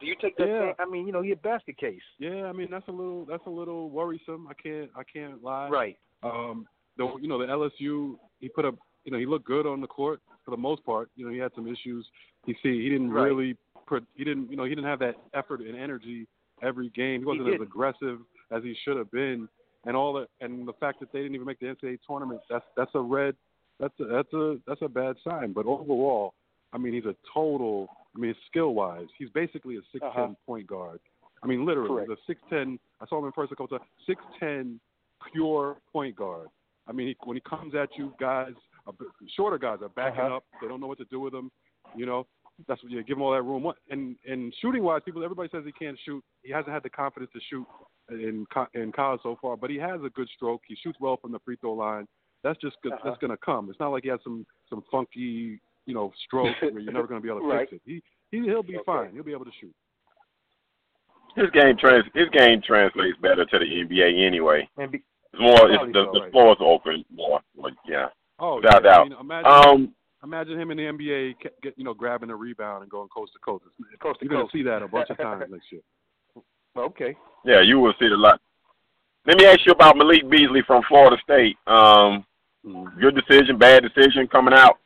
[0.00, 0.46] do you take that?
[0.46, 0.60] Yeah.
[0.66, 0.76] chance?
[0.78, 2.00] I mean, you know, you're basket case.
[2.18, 4.48] Yeah, I mean that's a little that's a little worrisome.
[4.48, 5.68] I can't I can't lie.
[5.68, 5.98] Right.
[6.22, 8.74] Um, the you know the LSU he put up
[9.04, 11.10] you know he looked good on the court for the most part.
[11.16, 12.06] You know he had some issues.
[12.46, 13.24] You see he didn't Right.
[13.26, 16.26] really put he didn't you know he didn't have that effort and energy
[16.62, 17.20] every game.
[17.20, 19.48] He wasn't as aggressive as he should have been.
[19.86, 22.64] And all the and the fact that they didn't even make the NCAA tournament that's
[22.76, 23.34] that's a red
[23.80, 25.52] that's a that's a that's a bad sign.
[25.52, 26.34] But overall,
[26.72, 27.88] I mean he's a total.
[28.16, 30.34] I mean skill wise, he's basically a six ten Uh-huh.
[30.46, 31.00] point guard.
[31.42, 32.08] I mean literally Correct.
[32.10, 32.78] he's a six ten.
[33.00, 33.90] I saw him in person a couple times.
[34.06, 34.80] Six ten
[35.32, 36.48] pure point guard.
[36.86, 38.52] I mean, he, when he comes at you, guys,
[39.34, 40.36] shorter guys are backing Uh-huh.
[40.36, 40.44] up.
[40.60, 41.50] They don't know what to do with him.
[41.96, 42.26] You know,
[42.68, 43.62] that's what you give him all that room.
[43.62, 46.22] What- And and shooting wise, people, everybody says he can't shoot.
[46.42, 47.66] He hasn't had the confidence to shoot
[48.10, 50.62] in co- in college so far, but he has a good stroke.
[50.66, 52.06] He shoots well from the free throw line.
[52.42, 52.92] That's just good.
[52.92, 53.02] Uh-huh.
[53.08, 53.70] That's going to come.
[53.70, 57.20] It's not like he has some some funky, you know, stroke where you're never going
[57.20, 57.68] to be able to Right.
[57.70, 57.90] fix it.
[57.90, 58.02] He
[58.36, 58.84] he he'll be Okay.
[58.84, 59.12] fine.
[59.14, 59.74] He'll be able to shoot.
[61.36, 64.68] His game trans his game translates better to the NBA anyway.
[64.76, 65.02] And be,
[65.32, 66.30] It's more it's the, so, the right.
[66.32, 67.40] floor is open more.
[67.56, 68.06] Like yeah.
[68.38, 68.90] Oh, Without yeah.
[68.90, 69.06] doubt.
[69.06, 72.36] I mean, imagine, Um imagine him in the NBA, ca- get, you know, grabbing a
[72.36, 73.64] rebound and going coast to coast.
[74.02, 75.82] Coast to You're going to see that a bunch of times next year.
[76.76, 77.16] okay.
[77.44, 78.40] yeah, you will see the lot.
[79.26, 81.56] Let me ask you about Malik Beasley from Florida State.
[81.66, 82.24] Um
[82.98, 84.78] good decision, bad decision coming out.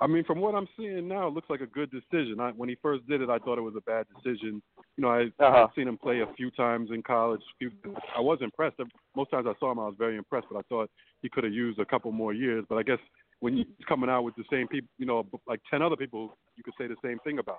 [0.00, 2.40] I mean, from what I'm seeing now, it looks like a good decision.
[2.40, 4.60] I, when he first did it, I thought it was a bad decision.
[4.96, 5.64] You know, I, Uh-huh.
[5.64, 7.40] I've seen him play a few times in college.
[7.60, 7.70] Few,
[8.16, 8.76] I was impressed.
[9.14, 10.48] Most times I saw him, I was very impressed.
[10.50, 10.90] But I thought
[11.22, 12.64] he could have used a couple more years.
[12.68, 12.98] But I guess
[13.42, 16.62] when he's coming out with the same people, you know, like ten other people, you
[16.62, 17.58] could say the same thing about.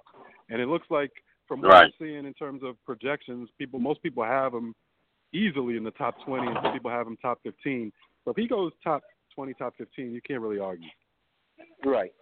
[0.49, 1.11] And it looks like,
[1.45, 4.73] from what I'm seeing in terms of projections, people, most people have him
[5.33, 7.91] easily in the top 20, and some people have him top 15.
[8.23, 9.03] So if he goes top
[9.35, 10.87] 20, top 15, you can't really argue.
[11.83, 12.13] Right.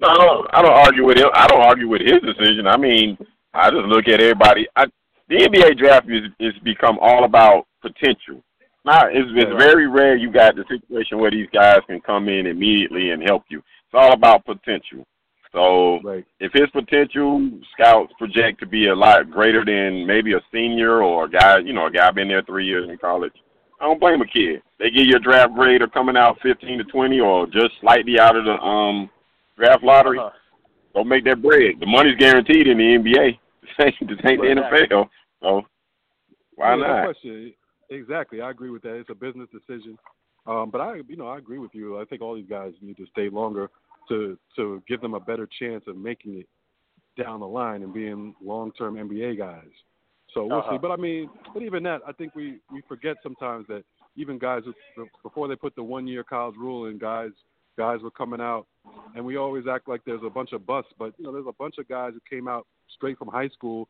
[0.00, 1.28] No, I don't, I don't argue with him.
[1.34, 2.66] I don't argue with his decision.
[2.66, 3.16] I mean,
[3.54, 4.66] I just look at everybody.
[4.74, 4.86] I,
[5.28, 8.42] the NBA draft is is become all about potential.
[8.86, 9.58] Now, it's, it's Right.
[9.58, 13.42] very rare you got the situation where these guys can come in immediately and help
[13.48, 13.58] you.
[13.58, 15.04] It's all about potential.
[15.52, 16.24] So Right.
[16.38, 21.24] if his potential scouts project to be a lot greater than maybe a senior or
[21.24, 23.32] a guy, you know, a guy been there three years in college,
[23.80, 24.62] I don't blame a kid.
[24.78, 28.18] They give you a draft grade or coming out fifteen to twenty or just slightly
[28.20, 29.10] out of the um
[29.58, 30.18] draft lottery.
[30.18, 30.30] Uh-huh.
[30.94, 31.74] Go make that bread.
[31.80, 33.38] The money's guaranteed in the NBA.
[33.78, 35.08] This ain't, this ain't the NFL.
[35.42, 35.66] So
[36.54, 37.04] why yeah, No not?
[37.04, 37.52] question.
[37.90, 38.40] Exactly.
[38.40, 38.94] I agree with that.
[38.96, 39.98] It's a business decision.
[40.46, 42.00] Um, but I, you know, I agree with you.
[42.00, 43.68] I think all these guys need to stay longer
[44.08, 46.48] to to give them a better chance of making it
[47.20, 49.68] down the line and being long-term NBA guys.
[50.34, 50.72] So we'll Uh-huh.
[50.72, 50.78] see.
[50.78, 53.84] But I mean, but even that, I think we we forget sometimes that
[54.16, 57.32] even guys who- before they put the one-year college rule in, guys
[57.76, 58.66] guys were coming out,
[59.14, 61.52] and we always act like there's a bunch of busts, but you know, there's a
[61.52, 63.86] bunch of guys who came out straight from high school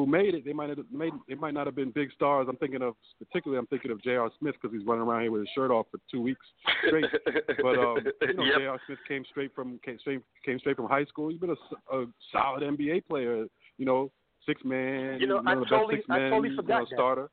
[0.00, 0.44] who made it.
[0.44, 1.12] They might have made.
[1.28, 2.46] It might not have been big stars.
[2.48, 3.58] I'm thinking of particularly.
[3.58, 4.30] I'm thinking of J.R.
[4.38, 6.44] Smith because he's running around here with his shirt off for two weeks
[6.86, 7.04] straight.
[7.62, 8.58] But um, you know, Yep.
[8.58, 8.80] J.R.
[8.86, 11.28] Smith came straight from came straight came straight from high school.
[11.30, 13.46] He's been a, a solid NBA player.
[13.78, 14.10] You know,
[14.46, 15.20] six man.
[15.20, 16.94] You know, one I of the totally- best six I totally you forgot know, that.
[16.94, 17.30] starter.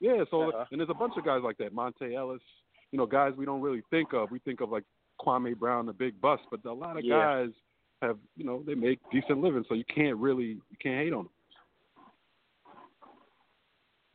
[0.00, 0.24] Yeah.
[0.30, 0.64] So Uh-huh.
[0.70, 1.74] and there's a bunch of guys like that.
[1.74, 2.40] Monta Ellis.
[2.92, 4.30] You know, guys we don't really think of.
[4.30, 4.84] We think of like
[5.20, 7.18] Kwame Brown, the big bust, but a lot of Yeah.
[7.18, 7.50] guys
[8.00, 11.24] have you know they make decent living, so you can't really you can't hate on
[11.24, 11.30] them.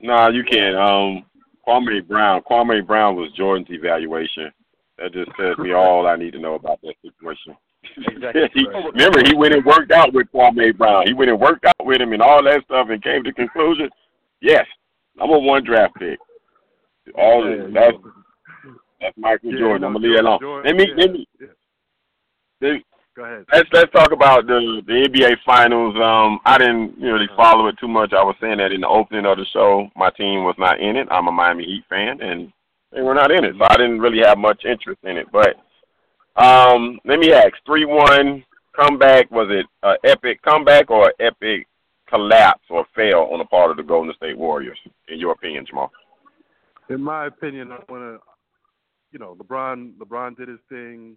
[0.04, 0.76] Nah, you can't.
[0.76, 1.26] Um,
[1.66, 2.42] Kwame Brown.
[2.42, 4.52] Kwame Brown was Jordan's evaluation.
[4.98, 7.56] That just tells me all I need to know about that situation.
[7.98, 8.50] Exactly.
[8.54, 8.94] he, right.
[8.94, 11.08] remember, he went and worked out with Kwame Brown.
[11.08, 13.34] He went and worked out with him and all that stuff, and came to the
[13.34, 13.90] conclusion,
[14.42, 14.66] yes,
[15.16, 16.20] number one draft pick.
[17.18, 17.98] All Yeah, that's
[19.02, 19.84] that's Michael Yeah, Jordan.
[19.86, 20.40] I'm gonna leave it alone.
[20.40, 21.28] Jordan- let me yeah, let me
[22.62, 22.84] let-
[23.16, 23.46] Go ahead.
[23.54, 25.96] let's let's talk about the the NBA finals.
[25.96, 28.12] Um, I didn't really follow it too much.
[28.12, 30.96] I was saying that in the opening of the show, my team was not in
[30.96, 31.08] it.
[31.12, 32.52] I'm a Miami Heat fan, and
[32.92, 35.28] they were not in it, so I didn't really have much interest in it.
[35.32, 35.58] But
[36.42, 38.44] um, let me ask: three one
[38.76, 41.68] comeback was it an epic comeback or an epic
[42.10, 44.80] collapse or fail on the part of the Golden State Warriors?
[45.08, 45.92] In your opinion, Jamal?
[46.90, 48.20] in my opinion, I want to,
[49.12, 49.94] you know, LeBron.
[49.98, 51.16] LeBron did his thing.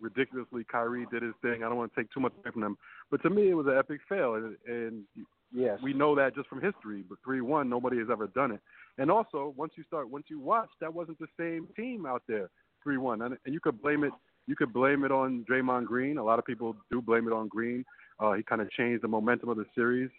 [0.00, 1.62] Ridiculously, Kyrie did his thing.
[1.62, 2.76] I don't want to take too much away from them,
[3.10, 5.04] but to me, it was an epic fail, and, and
[5.52, 5.78] Yes.
[5.82, 7.04] we know that just from history.
[7.08, 8.60] But three one, nobody has ever done it.
[8.98, 12.50] And also, once you start, once you watch, that wasn't the same team out there.
[12.82, 14.12] Three one, and, and you could blame it.
[14.46, 16.18] You could blame it on Draymond Green.
[16.18, 17.84] A lot of people do blame it on Green.
[18.20, 20.10] Uh, he kind of changed the momentum of the series.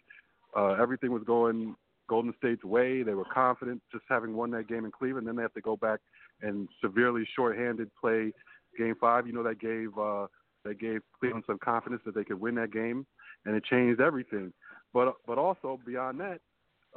[0.56, 1.76] Uh, everything was going
[2.10, 3.04] Golden State's way.
[3.04, 5.28] They were confident just having won that game in Cleveland.
[5.28, 6.00] Then they have to go back
[6.42, 8.34] and severely shorthanded play
[8.78, 9.28] Game Five.
[9.28, 10.28] You know that gave uh,
[10.66, 13.06] that gave Cleveland some confidence that they could win that game,
[13.46, 14.54] and it changed everything.
[14.94, 16.40] But but also beyond that,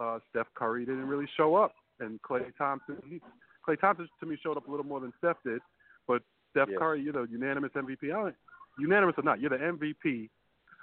[0.00, 2.96] uh, Steph Curry didn't really show up, and Klay Thompson.
[3.08, 3.20] He,
[3.66, 5.60] Klay Thompson to me showed up a little more than Steph did,
[6.06, 6.78] but Steph Yeah.
[6.78, 8.04] Curry, you know, unanimous MVP.
[8.04, 8.34] I don't,
[8.78, 10.30] unanimous or not, you're the MVP.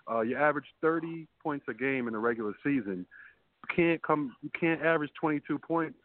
[0.10, 3.06] Uh, you average 30 points a game in the regular season.
[3.70, 4.36] You can't come.
[4.42, 5.98] You can't average 22 points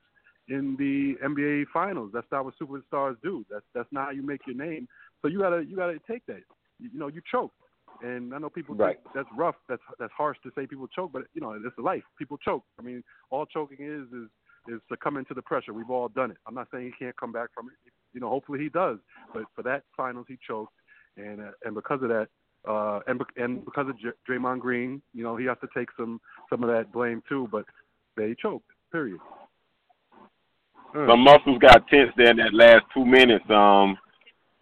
[0.49, 2.11] in the NBA Finals.
[2.13, 3.45] That's not what superstars do.
[3.51, 4.89] That's that's not how you make your name.
[5.23, 6.41] So you gotta you gotta take that.
[6.79, 7.53] You, you know, you choke.
[8.03, 8.97] And I know people Right.
[9.03, 9.55] think that's rough.
[9.69, 12.03] That's that's harsh to say people choke, but you know it's life.
[12.19, 12.65] People choke.
[12.79, 14.29] I mean, all choking is is
[14.69, 15.73] is succumbing to the pressure.
[15.73, 16.39] We've all done it.
[16.47, 17.93] I'm not saying he can't come back from it.
[18.13, 18.99] You know, hopefully he does.
[19.33, 20.75] But for that finals, he choked,
[21.17, 22.29] and uh, and because of that,
[22.69, 25.89] uh, and bec- and because of J- Draymond Green, you know, he has to take
[25.97, 27.49] some some of that blame too.
[27.51, 27.67] But
[28.17, 28.67] they choked.
[28.91, 29.21] Period.
[30.93, 33.45] Some muscles got tense there in that last two minutes.
[33.51, 33.97] Um,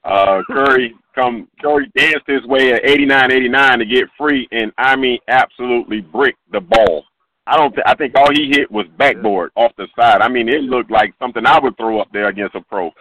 [0.05, 5.19] uh, Curry come Curry danced his way at 89-89 to get free, and I mean
[5.29, 7.05] absolutely bricked the ball.
[7.47, 7.73] I don't.
[7.73, 10.21] Th- I think all he hit was backboard off the side.
[10.21, 12.93] I mean, it looked like something I would throw up there against a pro.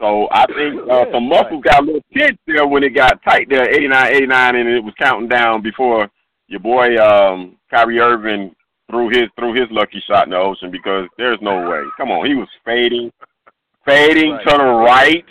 [0.00, 3.48] So I think uh, some muscles got a little tense there when it got tight
[3.48, 6.10] there, 89-89, and it was counting down before
[6.48, 8.54] your boy um, Kyrie Irving
[8.90, 11.82] threw his threw his lucky shot in the ocean because there's no way.
[11.96, 13.10] Come on, he was fading,
[13.86, 14.44] fading Right.
[14.46, 15.24] to the right,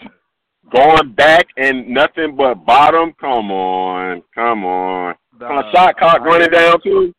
[0.72, 3.14] going back and nothing but bottom.
[3.20, 5.16] Come on, come on.
[5.40, 7.14] Come on, shot clock running down too.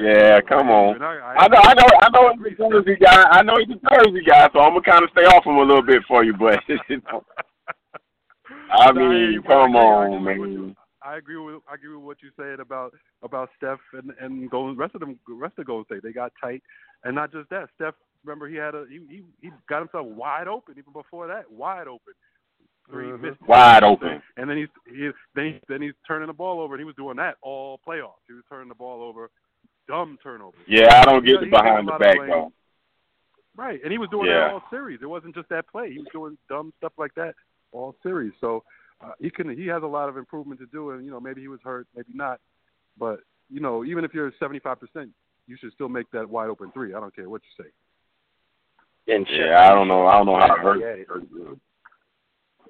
[0.00, 1.00] Yeah, come on.
[1.00, 3.22] I know, I know, I know he's a Jersey guy.
[3.30, 5.60] I know he's a Jersey guy, so I'm gonna kind of stay off him a
[5.60, 6.32] little bit for you.
[6.34, 7.24] But you know,
[8.70, 10.76] I mean, come on, man.
[11.06, 12.92] I agree with I agree with what you said about
[13.22, 16.02] about Steph and and Golden rest of them rest of Golden State.
[16.02, 16.62] They got tight,
[17.04, 17.68] and not just that.
[17.76, 21.50] Steph, remember he had a he he, he got himself wide open even before that,
[21.50, 22.12] wide open.
[22.90, 23.20] 3 Mhm.
[23.20, 23.48] missed it.
[23.48, 24.22] Wide open.
[24.36, 26.96] And then he's he, then he, then he's turning the ball over, and he was
[26.96, 28.22] doing that all playoffs.
[28.26, 29.30] He was turning the ball over,
[29.88, 30.60] dumb turnovers.
[30.66, 32.52] Yeah, I don't get Yeah, the behind the lot back though.
[33.56, 34.40] Right, and he was doing Yeah.
[34.40, 35.00] that all series.
[35.02, 35.92] It wasn't just that play.
[35.92, 37.34] He was doing dumb stuff like that
[37.72, 38.32] all series.
[38.40, 38.64] So
[39.04, 41.40] uh, he can he has a lot of improvement to do, and you know maybe
[41.40, 42.40] he was hurt, maybe not,
[42.98, 45.10] but you know even if you're 75 percent,
[45.46, 46.94] you should still make that wide open three.
[46.94, 47.70] I don't care what you say.
[49.14, 50.06] And Yeah, I don't know.
[50.06, 50.80] I don't know how hurt.
[50.80, 51.54] Yeah,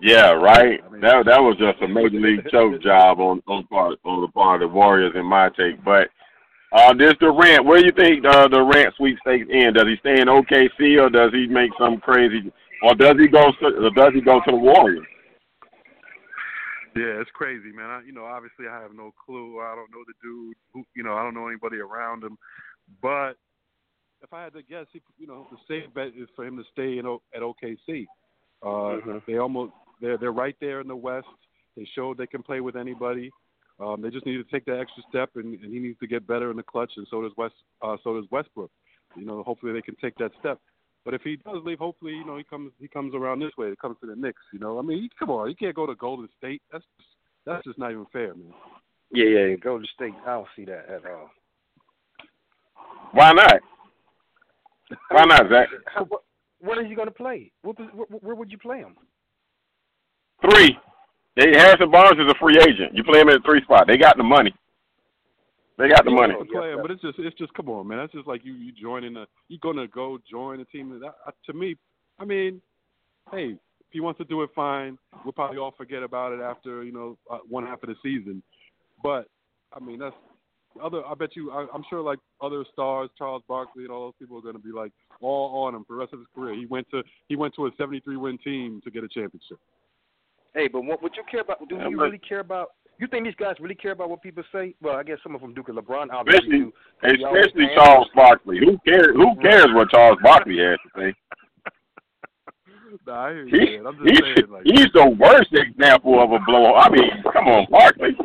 [0.03, 0.81] Yeah, right.
[0.85, 4.21] I mean- That that was just a major league choke job on on part on
[4.23, 5.83] the part of the Warriors in my take.
[5.85, 6.11] But
[6.73, 7.65] uh this Durant.
[7.65, 9.77] Where do you think uh, the Durant sweepstakes end?
[9.77, 13.53] Does he stay in OKC or does he make some crazy or does he go
[13.63, 15.07] or does he go to the Warriors?
[16.97, 17.91] Yeah, it's crazy, man.
[17.91, 19.61] I, you know, obviously I have no clue.
[19.61, 20.57] I don't know the dude.
[20.73, 22.39] Who, you know, I don't know anybody around him.
[23.03, 23.37] But
[24.23, 26.65] if I had to guess, he, you know, the safe bet is for him to
[26.73, 28.07] stay in o, at OKC.
[28.63, 29.27] Uh, Mhm.
[29.27, 31.29] They almost they're they're right there in the West.
[31.77, 33.31] They showed they can play with anybody.
[33.79, 36.27] Um, they just need to take that extra step, and, and he needs to get
[36.27, 37.55] better in the clutch, and so does West.
[37.83, 38.71] Uh, so does Westbrook.
[39.15, 40.59] You know, hopefully they can take that step.
[41.07, 43.69] But if he does leave, hopefully you know he comes he comes around this way.
[43.69, 44.43] It comes to the Knicks.
[44.53, 46.61] You know, I mean, he, come on, he can't go to Golden State.
[46.73, 47.09] That's just,
[47.47, 48.53] that's just not even fair, man.
[49.13, 49.55] yeah, yeah.
[49.55, 50.15] Golden State.
[50.27, 51.31] I don't see that at all.
[53.13, 53.61] Why not?
[55.13, 55.69] Why not, Zach?
[55.95, 56.23] How, what,
[56.59, 57.53] what are you going to play?
[57.63, 58.97] What, pos- where, where would you play him?
[60.43, 60.77] Three.
[61.37, 62.95] They Harrison Barnes is a free agent.
[62.95, 63.87] You play him at the three spot.
[63.87, 64.53] They got the money.
[65.79, 66.35] They got the money.
[66.39, 67.99] to play him, but it's just it's just come on, man.
[67.99, 70.99] That's just like you you joining a you gonna go join a team.
[71.01, 71.77] That, uh, to me,
[72.19, 72.63] I mean,
[73.31, 74.97] hey, if he wants to do it, fine.
[75.25, 78.43] We'll probably all forget about it after you know uh, one half of the season.
[79.03, 79.29] But
[79.75, 80.17] I mean, that's
[80.83, 81.05] other.
[81.05, 81.51] I bet you.
[81.51, 84.61] I, I'm sure like other stars, Charles Barkley and all those people are going to
[84.61, 86.55] be like all on him for the rest of his career.
[86.55, 89.59] He went to he went to a 73 win team to get a championship.
[90.55, 91.59] Hey, but what would you care about?
[91.69, 92.69] Do Yeah, you but- really care about?
[92.99, 94.75] You think these guys really care about what people say?
[94.81, 95.63] Well, I guess some of them do.
[95.63, 97.27] Cause LeBron obviously Especially, do.
[97.27, 97.69] Especially.
[97.75, 98.59] Charles Barkley.
[98.59, 99.15] Who cares?
[99.15, 101.15] Who cares what Charles Barkley has to say?
[103.05, 106.31] Nah, I hear you, he, I'm just he's, saying, like, he's the worst example of
[106.31, 106.75] a blow.
[106.75, 108.17] I mean, come on, Barkley.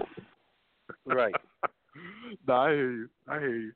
[1.05, 1.33] Right.
[2.47, 3.09] nah, I hear you.
[3.27, 3.71] I hear you.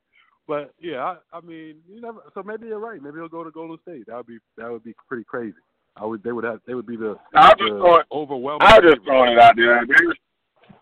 [0.46, 2.20] But yeah, I, I mean, you never.
[2.34, 3.02] So maybe you're right.
[3.02, 4.06] Maybe he'll go to Golden State.
[4.06, 5.56] That would be that would be pretty crazy.
[5.96, 6.22] I would.
[6.22, 6.60] They would have.
[6.66, 8.66] They would be the, I'll just the it- overwhelming.
[8.66, 9.84] I'll just throwing it out there.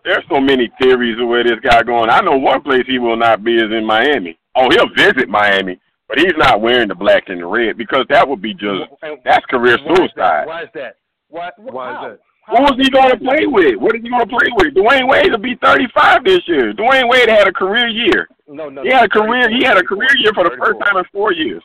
[0.05, 2.11] There's so many theories of where this guy going.
[2.11, 4.39] I know one place he will not be is in Miami.
[4.55, 8.29] Oh, he'll visit Miami, but he's not wearing the black and the red because that
[8.29, 9.97] would be just And that's career why is that?
[9.97, 10.47] suicide.
[10.47, 10.97] Why is that?
[11.29, 11.51] Why?
[11.57, 12.09] Why is how?
[12.09, 12.21] that?
[12.47, 13.77] Who is he going to play with?
[13.81, 14.75] What is he going to play with?
[14.75, 16.75] Dwyane Wade will be 35 this year.
[16.75, 18.29] Dwyane Wade had a career year.
[18.47, 18.83] No, no.
[18.83, 19.49] He had a career.
[19.49, 21.63] He had a career year for the first time in four years.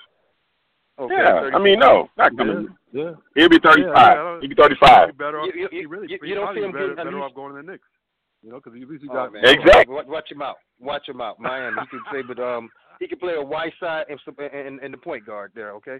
[0.98, 2.66] Okay, Yeah, I mean, no, not Yeah, gonna.
[2.94, 3.12] yeah.
[3.36, 3.92] He'll be 35.
[3.94, 5.08] Yeah, yeah, He'll be 35.
[5.08, 5.48] Be better off.
[5.54, 7.72] You- you- he really, you- you don't see him better, better off going to the
[7.72, 7.84] Knicks.
[8.42, 9.44] You know, because at least he Oh, got man.
[9.46, 9.94] Exactly.
[9.96, 10.56] Watch, watch him out.
[10.80, 11.40] Watch him out.
[11.40, 11.76] Miami.
[11.82, 14.98] He could play, but um, he could play a Whiteside and some- and, and the
[14.98, 15.72] point guard there.
[15.74, 16.00] Okay.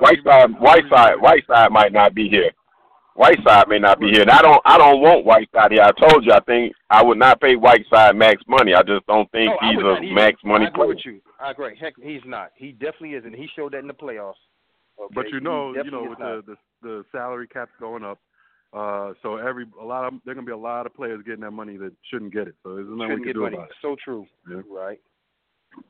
[0.00, 2.50] Whiteside, white side, Whiteside might not be here.
[3.14, 4.22] Whiteside may not be here.
[4.22, 5.82] And I don't, I don't want Whiteside here.
[5.82, 8.74] I told you, I think I would not pay Whiteside max money.
[8.74, 10.14] I just don't think No, he's a either.
[10.14, 10.88] max money I agree player.
[10.88, 11.20] with you.
[11.40, 11.76] I agree.
[11.80, 12.50] Heck, he's not.
[12.56, 13.34] He definitely isn't.
[13.34, 14.34] He showed that in the playoffs.
[15.00, 15.12] Okay?
[15.14, 18.18] But you know, you know, with the, the the salary caps going up,
[18.76, 21.52] uh, so every a lot of there gonna be a lot of players getting that
[21.52, 22.54] money that shouldn't get it.
[22.62, 23.56] So there's nothing shouldn't we get can do money.
[23.56, 23.76] about it.
[23.80, 24.26] So true.
[24.50, 24.60] Yeah.
[24.70, 25.00] Right.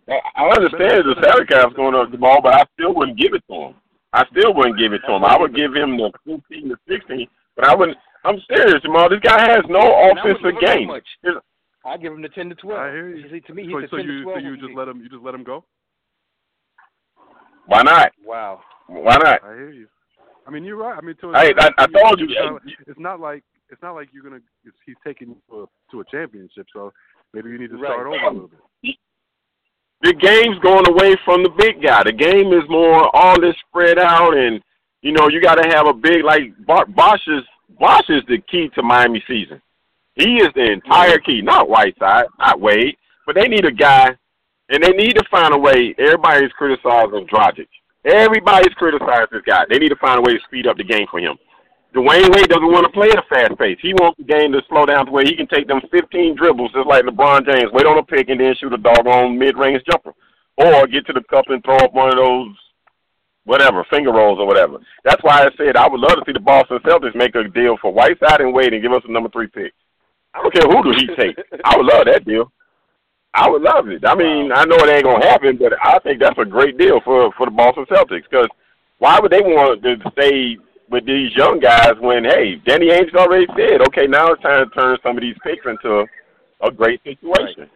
[0.09, 3.35] I I understand the salary cap's going up the ball, but I still wouldn't give
[3.35, 3.75] it to him.
[4.13, 5.25] I still wouldn't give it to him.
[5.25, 7.99] I would give him the 15 to 16, but I wouldn't.
[8.25, 9.09] I'm serious, Jamal.
[9.09, 11.41] This guy has no And I offensive give him that game.
[11.85, 12.81] I give him the ten to twelve.
[12.81, 13.29] I hear you.
[13.31, 15.01] See, to me, he's So, a so ten you to so you just let him
[15.03, 15.65] you just let him go?
[17.67, 18.13] Why not?
[18.25, 18.61] Wow.
[18.89, 19.43] Why not?
[19.45, 19.87] I hear you.
[20.47, 20.97] I mean, you're right.
[20.97, 23.93] I mean, to I- I told you, It's not, hey, it's not like it's not
[23.95, 24.41] like you're gonna.
[24.85, 26.93] He's taking you to a, to a championship, so
[27.35, 27.91] maybe you need to Right.
[27.93, 28.97] start over a little bit.
[30.03, 32.03] the game's going away from the big guy.
[32.05, 34.63] The game is more all this spread out, and
[35.03, 37.43] you know you got to have a big like Bosh is
[37.81, 39.61] Bosh is the key to Miami season.
[40.15, 44.17] He is the entire key, not Whiteside, not Wade, but they need a guy,
[44.69, 45.95] and they need to find a way.
[45.99, 47.67] Everybody's criticizing Dragic.
[48.07, 49.65] Everybody's criticizing this guy.
[49.69, 51.37] They need to find a way to speed up the game for him.
[51.95, 53.79] Dwyane Wade doesn't want to play at a fast pace.
[53.81, 56.71] He wants the game to slow down to where he can take them 15 dribbles
[56.73, 60.13] just like LeBron James, wait on a pick and then shoot a doggone mid-range jumper.
[60.59, 62.55] Or get to the cup and throw up one of those,
[63.45, 64.79] whatever, finger rolls or whatever.
[65.05, 67.77] That's why I said I would love to see the Boston Celtics make a deal
[67.81, 69.73] for Whiteside and Wade and give us a number three pick.
[70.35, 71.37] I don't care who do he take.
[71.65, 72.53] I would love that deal.
[73.37, 74.03] I would love it.
[74.07, 77.01] I mean, I know it ain't gonna happen, but I think that's a great deal
[77.05, 78.25] for for the Boston Celtics.
[78.31, 78.49] Because
[78.99, 80.57] why would they want to stay
[80.89, 84.75] with these young guys when, hey, Danny Ainge already said, okay, now it's time to
[84.75, 86.07] turn some of these picks into
[86.63, 87.69] a great situation.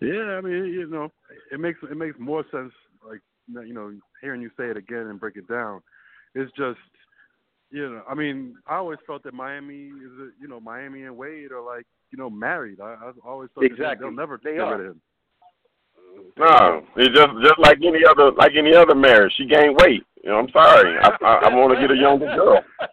[0.00, 1.12] Yeah, I mean, you know,
[1.52, 2.72] it makes it makes more sense.
[3.06, 5.82] Like you know, hearing you say it again and break it down,
[6.34, 6.78] it's just,
[7.70, 11.16] you know, I mean, I always felt that Miami is, a, you know, Miami and
[11.16, 12.80] Wade are like, you know, married.
[12.80, 14.06] I, I always thought that Exactly.
[14.06, 14.76] they'll never They get are.
[14.78, 15.00] rid of him.
[16.36, 19.32] No, it's just just like any other like any other marriage.
[19.36, 20.02] She gained weight.
[20.24, 20.98] You know, I'm sorry.
[20.98, 22.60] I I, I want to get a younger girl.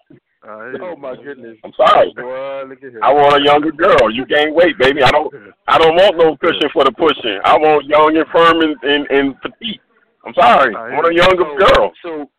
[0.47, 1.57] Uh, Oh my goodness.
[1.65, 2.13] I'm sorry.
[2.15, 3.01] Boy, look at here.
[3.03, 4.09] I want a younger girl.
[4.09, 5.03] You gain weight, baby.
[5.03, 5.33] I don't.
[5.67, 7.39] I don't want no cushion for the pushing.
[7.43, 9.81] I want young and firm and and, and petite.
[10.25, 10.73] I'm sorry.
[10.73, 11.91] I want a younger girl.
[12.01, 12.29] So,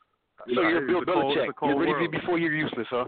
[0.55, 1.55] so you're Bill it's a cold- Belichick.
[1.57, 2.11] cold You're ready world.
[2.13, 3.05] before you're useless, huh?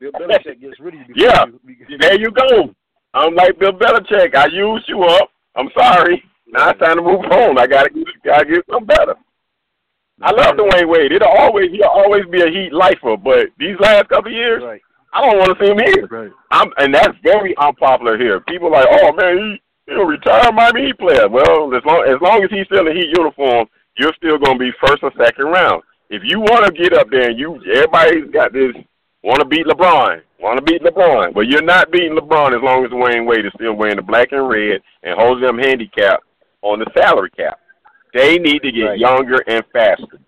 [0.00, 1.00] Bill Belichick gets rid of.
[1.14, 1.44] Yeah.
[1.66, 2.74] you- There you go.
[3.14, 4.34] I'm like Bill Belichick.
[4.34, 5.30] I used you up.
[5.56, 6.22] I'm sorry.
[6.46, 7.58] Now it's time to move on.
[7.58, 9.14] I gotta get gotta get something better.
[10.20, 11.12] I love Dwyane Wade.
[11.12, 14.80] It'll always he'll always be a Heat lifer, but these last couple of years, Right.
[15.12, 16.06] I don't want to see him here.
[16.10, 16.30] Right.
[16.50, 18.40] I'm, and that's very unpopular here.
[18.40, 19.38] People are like, oh man,
[19.86, 21.28] he he'll retire Miami Heat player.
[21.28, 24.70] Well, as long as long as he's still in Heat uniform, you're still gonna be
[24.84, 25.82] first or second round.
[26.10, 28.72] If you want to get up there and you, everybody's got this,
[29.22, 32.84] want to beat LeBron, want to beat LeBron, but you're not beating LeBron as long
[32.84, 36.20] as Wayne Wade is still wearing the black and red and holding them handicap
[36.62, 37.60] on the salary cap.
[38.14, 38.98] They need to get Right.
[38.98, 40.18] younger and faster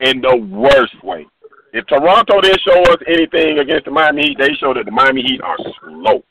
[0.00, 1.26] in the worst way.
[1.74, 5.22] If Toronto didn't show us anything against the Miami Heat, they showed that the Miami
[5.22, 6.24] Heat are slow.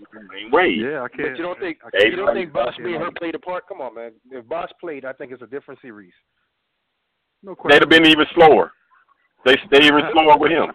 [0.00, 0.80] Dwyane Wade.
[0.80, 1.28] Yeah, I can't.
[1.32, 3.68] But you don't think I you don't think Bosh I being her played a part?
[3.68, 4.12] Come on, man.
[4.30, 6.12] If Bosh played, I think it's a different series.
[7.42, 8.72] No They'd have been even slower.
[9.44, 10.66] They stay even slower with him.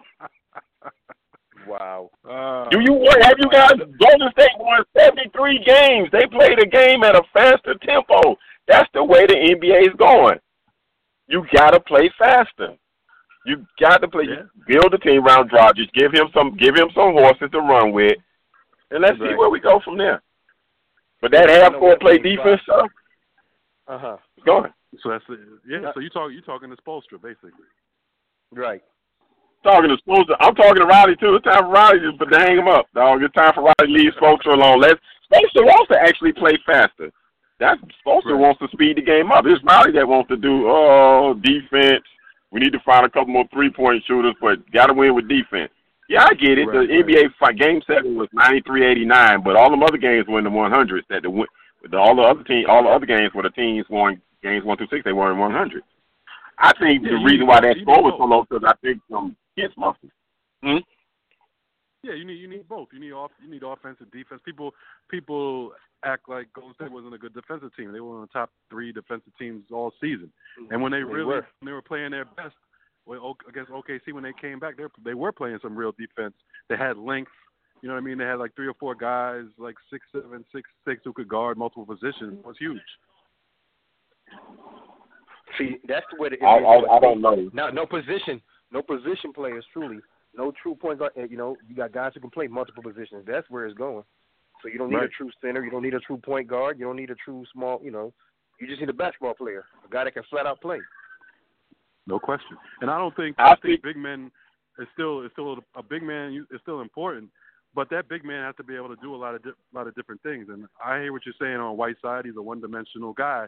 [1.66, 2.10] Wow.
[2.28, 6.08] Uh, Do you what have you guys Golden State won seventy three games.
[6.12, 8.36] They played a game at a faster tempo.
[8.68, 10.38] That's the way the NBA is going.
[11.28, 12.76] You gotta play faster.
[13.46, 14.42] You got to play Yeah.
[14.66, 18.16] build a team around Dragic, give him some give him some horses to run with,
[18.90, 20.20] and let's see where we go from there.
[21.22, 22.90] But that half court play defense stuff,
[23.86, 24.16] Uh huh.
[24.44, 24.72] going.
[25.02, 25.92] So that's the, yeah.
[25.94, 27.52] So you talk you talking to Spoelstra basically.
[28.52, 28.82] Right.
[29.64, 30.36] Talking to Spoelstra.
[30.40, 31.34] I'm talking to Riley too.
[31.34, 33.22] It's time for Riley to but to hang him up, dog.
[33.22, 34.80] It's time for Riley to leave Spoelstra alone.
[34.80, 37.10] Let's Spoelstra wants to actually play faster.
[37.58, 38.40] That's Spoelstra Right.
[38.40, 39.44] wants to speed the game up.
[39.46, 42.04] It's Riley that wants to do oh defense.
[42.52, 45.28] We need to find a couple more three point shooters, but got to win with
[45.28, 45.72] defense.
[46.08, 46.66] Yeah, I get it.
[46.66, 47.32] Right, the right.
[47.42, 50.44] NBA game seven was ninety three eighty nine, but all the other games were in
[50.44, 51.06] the one hundreds.
[51.10, 51.46] That the
[51.90, 54.76] the, all the other team, all the other games where the teams won games one
[54.76, 55.82] through six, they were in one hundred.
[56.58, 57.74] I think Yeah, the reason why both.
[57.76, 58.30] that score was so both.
[58.30, 60.10] low because I think some hits muscles.
[62.02, 62.88] Yeah, you need you need both.
[62.92, 64.40] You need off you need offense and defense.
[64.44, 64.72] People
[65.10, 65.72] people
[66.04, 67.92] act like Golden State wasn't a good defensive team.
[67.92, 70.30] They were one of the top three defensive teams all season.
[70.70, 71.46] And when they, They really were.
[71.60, 72.54] when they were playing their best
[73.06, 75.92] when, O- against OKC when they came back, they were, they were playing some real
[75.98, 76.34] defense.
[76.68, 77.32] They had length.
[77.82, 78.18] You know what I mean?
[78.18, 81.58] They had like three or four guys, like six seven, six six, who could guard
[81.58, 82.38] multiple positions.
[82.38, 82.78] It was huge.
[85.58, 87.48] See, that's the way I, I, I don't know.
[87.52, 88.40] No, no position,
[88.72, 89.64] no position players.
[89.72, 89.98] Truly,
[90.34, 91.12] no true point guard.
[91.30, 93.24] You know, you got guys who can play multiple positions.
[93.26, 94.04] That's where it's going.
[94.62, 95.04] So you don't need Right.
[95.04, 95.64] a true center.
[95.64, 96.78] You don't need a true point guard.
[96.78, 97.80] You don't need a true small.
[97.82, 98.12] You know,
[98.60, 100.78] you just need a basketball player, a guy that can flat out play.
[102.06, 102.56] No question.
[102.80, 104.30] And I don't think I I, think think- big men
[104.78, 107.30] is still is still a big man is still important,
[107.74, 109.86] but that big man has to be able to do a lot of di- lot
[109.86, 110.46] of different things.
[110.48, 112.24] And I hear what you're saying on Whiteside.
[112.26, 113.46] He's a one dimensional guy,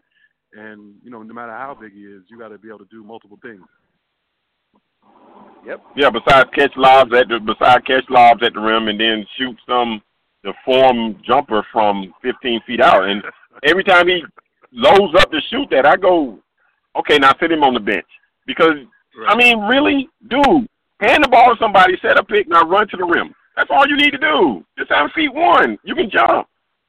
[0.53, 2.89] and you know no matter how big he is, you got to be able to
[2.91, 3.63] do multiple things.
[5.67, 5.81] Yep.
[5.97, 9.57] Yeah, besides catch lobs at the besides catch lobs at the rim and then shoot
[9.69, 10.01] some
[10.45, 13.09] the form jumper from 15 feet out.
[13.09, 13.23] And
[13.65, 14.23] every time he
[14.73, 16.39] loads up to shoot that, I go,
[16.97, 18.07] okay, now sit him on the bench
[18.47, 18.77] because
[19.27, 20.69] I mean, really, dude,
[21.01, 23.35] hand the ball to somebody, set a pick, now run to the rim.
[23.57, 24.65] That's all you need to do.
[24.79, 25.79] Just have feet one.
[25.83, 26.47] You can jump.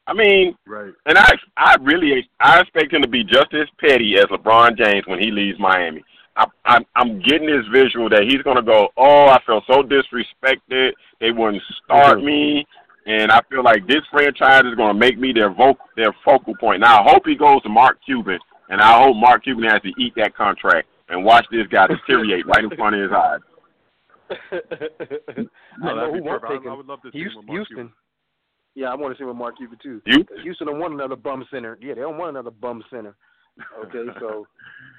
[0.10, 0.94] I mean, Right.
[1.06, 5.06] and I I really I expect him to be just as petty as LeBron James
[5.06, 6.04] when he leaves Miami.
[6.36, 10.92] I, I'm I'm getting this visual that he's gonna go, oh, I feel so disrespected.
[11.20, 12.24] They wouldn't start Mhm.
[12.26, 12.68] me,
[13.06, 16.80] and I feel like this franchise is gonna make me their vocal their focal point.
[16.82, 18.40] Now I hope he goes to Mark Cuban,
[18.70, 22.48] and I hope Mark Cuban has to eat that contract and watch this guy deteriorate
[22.48, 23.40] right in front of his eyes.
[24.52, 25.42] I
[25.80, 26.44] No, know who be won't.
[26.44, 26.72] I- take him.
[26.72, 27.40] I would love to see him Houston.
[27.40, 27.92] with Mark Houston.
[28.76, 30.02] Yeah, I want to see with Mark Cuban too.
[30.06, 30.26] You?
[30.44, 31.78] Houston don't want another bum center.
[31.82, 33.16] Yeah, they don't want another bum center.
[33.84, 34.48] Okay, so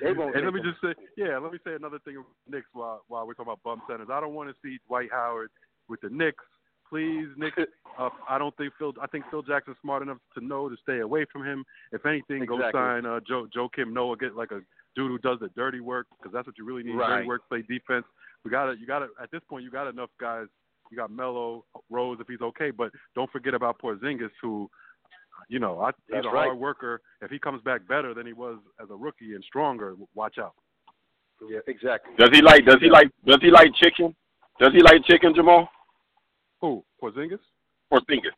[0.02, 0.36] they won't.
[0.36, 0.66] And let me him.
[0.66, 3.82] just say, yeah, let me say another thing Knicks while while we're talking about bum
[3.88, 4.08] centers.
[4.12, 5.50] I don't want to see Dwight Howard
[5.88, 6.44] with the Knicks.
[6.88, 7.56] Please, Knicks.
[7.98, 8.94] Uh, I don't think Phil.
[9.02, 11.64] I think Phil Jackson's smart enough to know to stay away from him.
[11.92, 14.16] If anything, go sign uh, Joe Joakim Noah.
[14.16, 14.60] Get like a
[14.96, 16.94] dude who does the dirty work because that's what you really need.
[16.94, 17.16] Right.
[17.16, 18.06] Dirty work, play defense.
[18.44, 20.46] We got to You got to At this point, you got enough guys.
[20.90, 24.68] You got Melo, Rose if he's okay, but don't forget about Porzingis, who,
[25.48, 26.46] you know, I, he's That's a right.
[26.46, 27.00] hard worker.
[27.22, 30.54] If he comes back better than he was as a rookie and stronger, watch out.
[31.48, 32.12] Yeah, exactly.
[32.18, 32.66] Does he like?
[32.66, 33.10] Does he like?
[33.24, 34.14] Does he like chicken?
[34.60, 35.68] Does he like chicken, Jamal?
[36.60, 36.84] Who?
[37.02, 37.38] Porzingis?
[37.90, 38.30] Or thinking?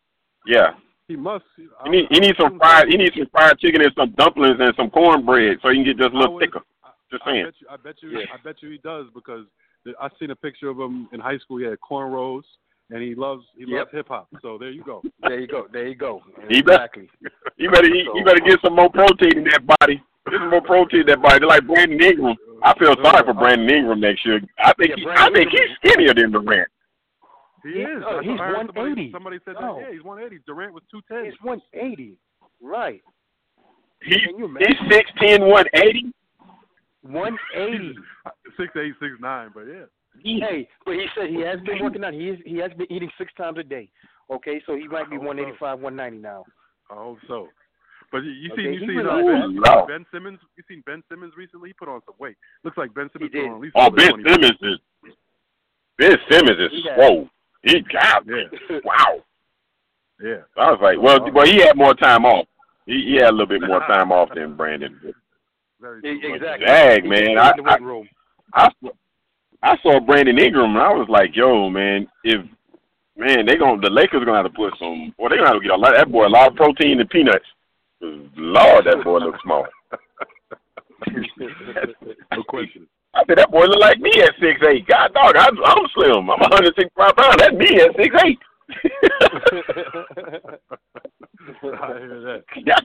[0.47, 0.75] Yeah.
[1.09, 1.45] He must.
[1.57, 4.73] He need he needs some fried he needs some fried chicken and some dumplings and
[4.77, 6.61] some cornbread so he can get just a little would- thicker.
[7.11, 7.45] Just I saying.
[7.45, 7.67] bet you.
[7.71, 8.11] I bet you.
[8.11, 8.25] Yeah.
[8.33, 9.51] I bet you he does because the,
[10.01, 11.59] I seen a picture of him in high school.
[11.59, 12.43] He had cornrows,
[12.91, 13.79] and he loves he Yep.
[13.79, 14.29] loves hip hop.
[14.41, 15.03] So there you go.
[15.23, 15.67] There you go.
[15.73, 16.23] There you go.
[16.49, 17.11] Exactly.
[17.57, 20.03] You better eat, you better get some more protein in that body.
[20.31, 21.41] Get some more protein in that body.
[21.41, 22.37] They're like Brandon Ingram.
[22.63, 24.41] I feel sorry for Brandon Ingram next year.
[24.59, 26.69] I think Yeah, he, I think Ingram- he's skinnier than Durant.
[27.65, 28.03] He He- is.
[28.07, 28.79] oh, That's he's what I heard somebody,
[29.09, 29.13] 180.
[29.13, 29.65] somebody said that.
[29.65, 29.79] Oh.
[29.81, 30.43] Yeah, he's 180.
[30.47, 31.25] Durant was 210.
[31.31, 32.19] He's 180.
[32.61, 33.03] Right.
[34.05, 34.75] He, Can you imagine?
[34.79, 36.13] he's six ten, one eighty.
[37.03, 37.95] 180.
[38.57, 39.51] Six eight, six nine.
[39.55, 39.85] But yeah.
[40.23, 42.13] Hey, but he said he has been working out.
[42.13, 43.89] He is, he has been eating six times a day.
[44.31, 45.25] Okay, so he might be I so.
[45.25, 46.45] 185, 190 now.
[46.91, 47.49] I hope so.
[48.13, 49.87] But you, you Okay, seen you he seen uh, ben, no.
[49.87, 50.39] Ben Simmons?
[50.59, 51.71] You seen Ben Simmons recently?
[51.71, 52.37] He put on some weight.
[52.63, 54.79] Looks like Ben Simmons He put on at least Oh, Ben 20 Simmons is
[55.97, 57.29] Ben Simmons is He got- swole.
[57.63, 59.23] He got Yeah, wow.
[60.23, 60.41] yeah.
[60.59, 62.47] I was like, well, well, he had more time off.
[62.85, 64.99] He, he had a little bit more time off than Brandon.
[65.83, 66.35] Very true.
[66.37, 66.65] Exactly.
[66.67, 68.09] Dag, man, can I- in the weight room.
[68.55, 68.91] I saw,
[69.65, 72.41] I saw Brandon Ingram and I was like, yo, man, if
[73.17, 75.63] man, they gonna the Lakers gonna have to put some boy, they gonna have to
[75.63, 77.45] get a lot that boy a lot of protein and peanuts.
[78.01, 79.67] Lord, that boy looks small.
[82.33, 82.87] no question.
[83.15, 84.87] I said that boy look like me at six eight.
[84.87, 86.31] God dog, I, I'm slim.
[86.31, 87.37] I'm 165 pounds.
[87.39, 88.39] That's me at six eight.
[91.63, 92.45] I hear that.
[92.65, 92.79] yeah.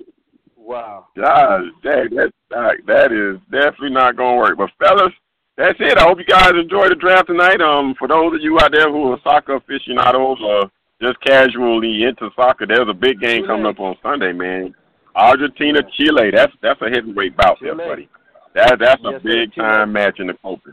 [0.67, 1.07] Wow.
[1.17, 4.57] God, dang, that that that is definitely not gonna work.
[4.57, 5.13] But fellas,
[5.57, 5.97] that's it.
[5.97, 7.61] I hope you guys enjoy the draft tonight.
[7.61, 10.69] Um, for those of you out there who are soccer aficionados or
[11.01, 14.75] just casually into soccer, there's a big game coming up on Sunday, man.
[15.15, 16.31] Argentina, Chile.
[16.33, 18.07] That's that's a heavyweight bout there, buddy.
[18.53, 19.65] That that's a Yes, big Chile.
[19.65, 20.69] time match in the Copa.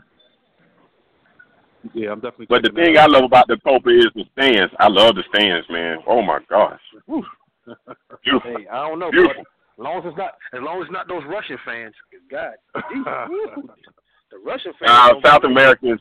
[1.93, 2.47] Yeah, I'm definitely.
[2.49, 4.73] But the thing that I love about the Copa is the stands.
[4.79, 5.99] I love the stands, man.
[6.07, 6.79] Oh my gosh.
[8.23, 8.57] Beautiful.
[8.57, 9.43] Hey, I don't know, Beautiful.
[9.43, 9.47] but
[9.77, 11.93] as long as it's not, as long as it's not those Russian fans,
[12.31, 12.53] God,
[12.91, 13.03] geez,
[14.31, 14.91] the Russian fans.
[14.91, 15.99] Uh, South Americans,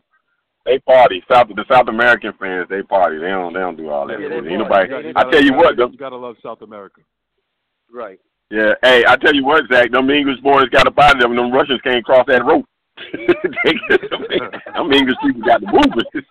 [0.64, 1.22] they party.
[1.30, 3.18] South the South American fans, they party.
[3.18, 4.20] They don't they don't do all that.
[4.20, 4.88] Yeah, they Ain't party.
[4.88, 4.88] nobody.
[4.88, 5.88] They- they I tell you what, though.
[5.90, 7.00] you gotta love South America.
[7.92, 8.18] Right.
[8.50, 8.72] yeah.
[8.82, 9.90] Hey, I tell you what, Zach.
[9.92, 11.36] Them English boys got to body them.
[11.36, 12.64] Them Russians can't cross that rope.
[13.64, 14.38] They-
[14.74, 16.08] them English people got the movement.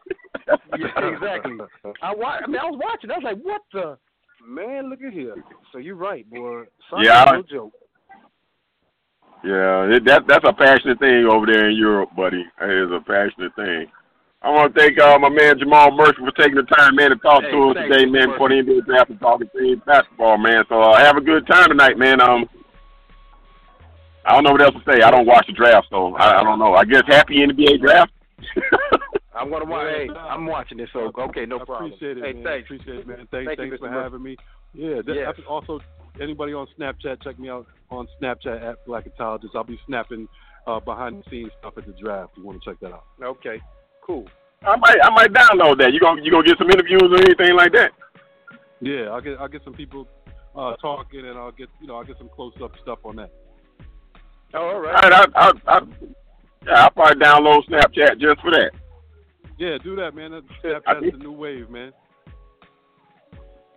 [0.78, 1.58] Yeah, exactly.
[2.02, 3.10] I wa- I mean, I was watching.
[3.12, 3.98] I was like, what the
[4.48, 4.90] man?
[4.90, 5.36] Look at here.
[5.72, 6.64] So you're right, boy.
[6.90, 7.74] Soccer's Yeah, no joke.
[9.44, 12.46] Yeah, it, that that's a passionate thing over there in Europe, buddy.
[12.62, 13.88] It is a passionate thing.
[14.42, 17.16] I want to thank uh, my man Jamal Murphy for taking the time, man, to
[17.18, 18.12] talk Hey, to us today, Mr.
[18.12, 18.32] man, Murphy.
[18.32, 20.64] before the NBA draft and talking to basketball, man.
[20.70, 22.22] So uh, have a good time tonight, man.
[22.22, 22.48] Um,
[24.26, 25.02] I don't know what else to say.
[25.02, 26.74] I don't watch the draft, so I, I don't know.
[26.76, 28.12] I guess happy NBA draft.
[29.36, 29.88] I'm gonna watch.
[29.88, 30.08] Hey.
[30.16, 30.90] I'm watching this.
[30.94, 31.94] So okay, no I problem.
[31.94, 32.44] appreciate it, hey, man.
[32.44, 32.66] thanks.
[32.68, 33.18] Appreciate it, man.
[33.18, 33.80] Thanks, Thank you, thanks Mr.
[33.80, 34.04] for Murphy.
[34.04, 34.38] having me.
[34.74, 35.36] Yeah, th- Yes.
[35.48, 35.80] Also
[36.22, 39.52] anybody on Snapchat, check me out on Snapchat at Black Intelligence.
[39.56, 40.28] I'll be snapping
[40.68, 42.32] uh, behind the scenes stuff at the draft.
[42.38, 43.06] You want to check that out?
[43.22, 43.60] Okay,
[44.06, 44.28] cool.
[44.66, 45.94] I might I might download that.
[45.94, 47.92] You gonna you gonna get some interviews or anything like that?
[48.82, 50.08] Yeah, I'll get I'll get some people
[50.56, 53.32] uh, talking, and I'll get you know I'll get some close up stuff on that.
[54.54, 54.94] Oh, all All right.
[55.04, 55.82] right, I, I, I,
[56.68, 58.72] yeah, I'll probably download Snapchat just for that.
[59.58, 60.32] Yeah, do that, man.
[60.32, 61.92] That- I Snapchat's think- the new wave, man.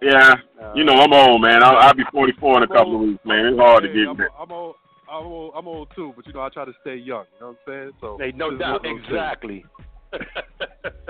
[0.02, 1.62] Yeah, Uh, you know I'm old, man.
[1.62, 3.46] I'll, I'll be 44 in a couple of weeks, man.
[3.46, 4.20] It's hard to get I'm.
[4.38, 4.74] I'm old.
[5.10, 5.52] I'm old.
[5.56, 7.24] I'm old too, but you know I try to stay young.
[7.34, 7.92] You know what I'm saying?
[8.02, 8.68] So Hey, no this doubt.
[8.68, 9.04] one of those things.
[9.08, 9.64] Exactly.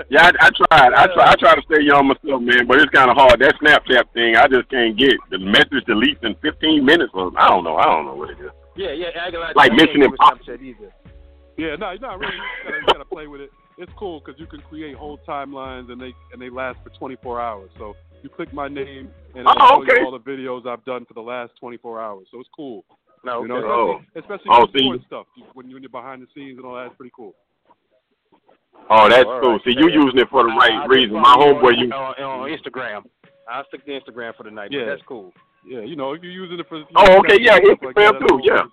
[0.09, 0.93] Yeah, I, I tried.
[0.93, 1.31] I try.
[1.31, 3.39] I try to stay young myself, man, but it's kind of hard.
[3.41, 7.11] That Snapchat thing, I just can't get the message deletes in 15 minutes.
[7.13, 7.75] Or I don't know.
[7.75, 8.49] I don't know what it is.
[8.75, 9.07] Yeah, yeah.
[9.21, 10.45] I ain't Like I Mission ain't with Impossible.
[10.45, 10.91] Snapchat either.
[11.57, 12.33] Yeah, no, not really.
[12.35, 13.51] You gotta, you gotta play with it.
[13.77, 17.39] It's cool because you can create whole timelines and they and they last for 24
[17.41, 17.69] hours.
[17.77, 21.05] So you click my name and it'll Oh, show you all the videos I've done
[21.05, 22.27] for the last 24 hours.
[22.31, 22.83] So it's cool.
[23.23, 23.67] No, You know, okay.
[23.67, 23.99] Oh.
[24.19, 24.85] especially, Oh, especially oh, see.
[24.85, 25.25] sports stuff.
[25.53, 27.35] When you're behind the scenes and all that's pretty cool.
[28.89, 29.51] Oh, that's all cool.
[29.53, 29.61] right.
[29.65, 31.15] See, you using it for the right I'll reason.
[31.15, 31.91] just My follow you homeboy, you.
[31.91, 33.03] on, on Instagram.
[33.49, 34.69] I'll stick to Instagram for the night.
[34.71, 34.85] but Yeah.
[34.85, 35.33] that's cool.
[35.65, 36.77] Yeah, you know, if you're using it for.
[36.77, 38.63] Oh, oh, okay, yeah, stuff like Instagram that, too, yeah.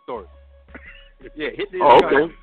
[1.34, 2.22] Yeah, hit the Oh, Instagram.
[2.24, 2.34] okay.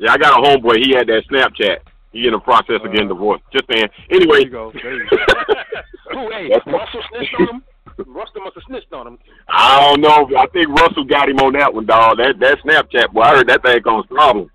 [0.00, 0.82] Yeah, I got a homeboy.
[0.84, 1.78] He had that Snapchat.
[2.12, 3.44] He in the process of getting Uh, divorced.
[3.52, 3.86] Just saying.
[4.08, 4.72] There Anyway, you go.
[4.72, 5.16] There you go.
[6.12, 7.62] Who, hey, That's- Russell snitched on him?
[8.06, 9.18] Russell must have snitched on him.
[9.48, 10.28] I don't know.
[10.38, 12.16] I think Russell got him on that one, dog.
[12.16, 13.20] That that Snapchat boy.
[13.20, 14.50] I heard that thing on problem.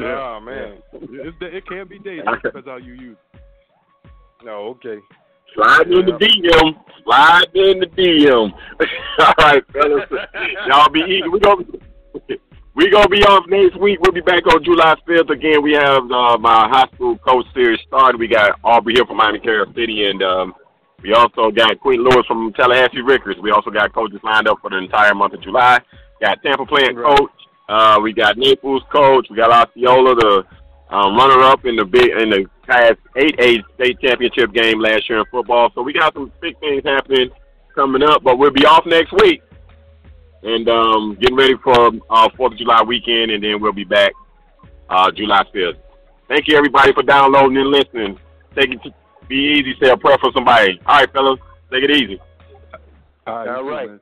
[0.00, 0.78] Oh, man.
[0.92, 3.16] It's, it can be dangerous depends how you use.
[3.34, 3.40] it.
[4.44, 4.98] No, okay.
[5.54, 6.74] Slide in the DM.
[7.04, 8.52] Slide in the DM.
[9.20, 10.08] All right, fellas.
[10.68, 11.32] Y'all be eating.
[11.32, 11.64] We gonna
[12.78, 13.98] we gonna be off next week.
[14.00, 15.64] We'll be back on July fifth again.
[15.64, 18.20] We have uh, my high school coach series started.
[18.20, 20.54] We got Aubrey here from Miami Carol City, and um,
[21.02, 23.40] we also got Queen Lewis from Tallahassee Rickards.
[23.40, 25.80] We also got coaches lined up for the entire month of July.
[26.20, 27.18] Got Tampa playing Right.
[27.18, 27.30] coach.
[27.68, 29.26] Uh, we got Naples coach.
[29.28, 30.44] We got Osceola, the
[30.94, 35.08] um, runner up in the big in the past eight A state championship game last
[35.10, 35.72] year in football.
[35.74, 37.30] So we got some big things happening
[37.74, 39.42] coming up, but we'll be off next week
[40.42, 44.12] and um, getting ready for uh Fourth of July weekend, and then we'll be back
[44.88, 45.78] uh, July fifth.
[46.28, 48.18] Thank you everybody for downloading and listening.
[48.54, 48.80] Take it
[49.28, 49.74] be easy.
[49.80, 50.80] Say a prayer for somebody.
[50.86, 51.38] All right, fellas,
[51.70, 52.20] take it easy.
[53.26, 53.48] All right.
[53.48, 53.88] All you too, right.
[53.88, 54.00] man.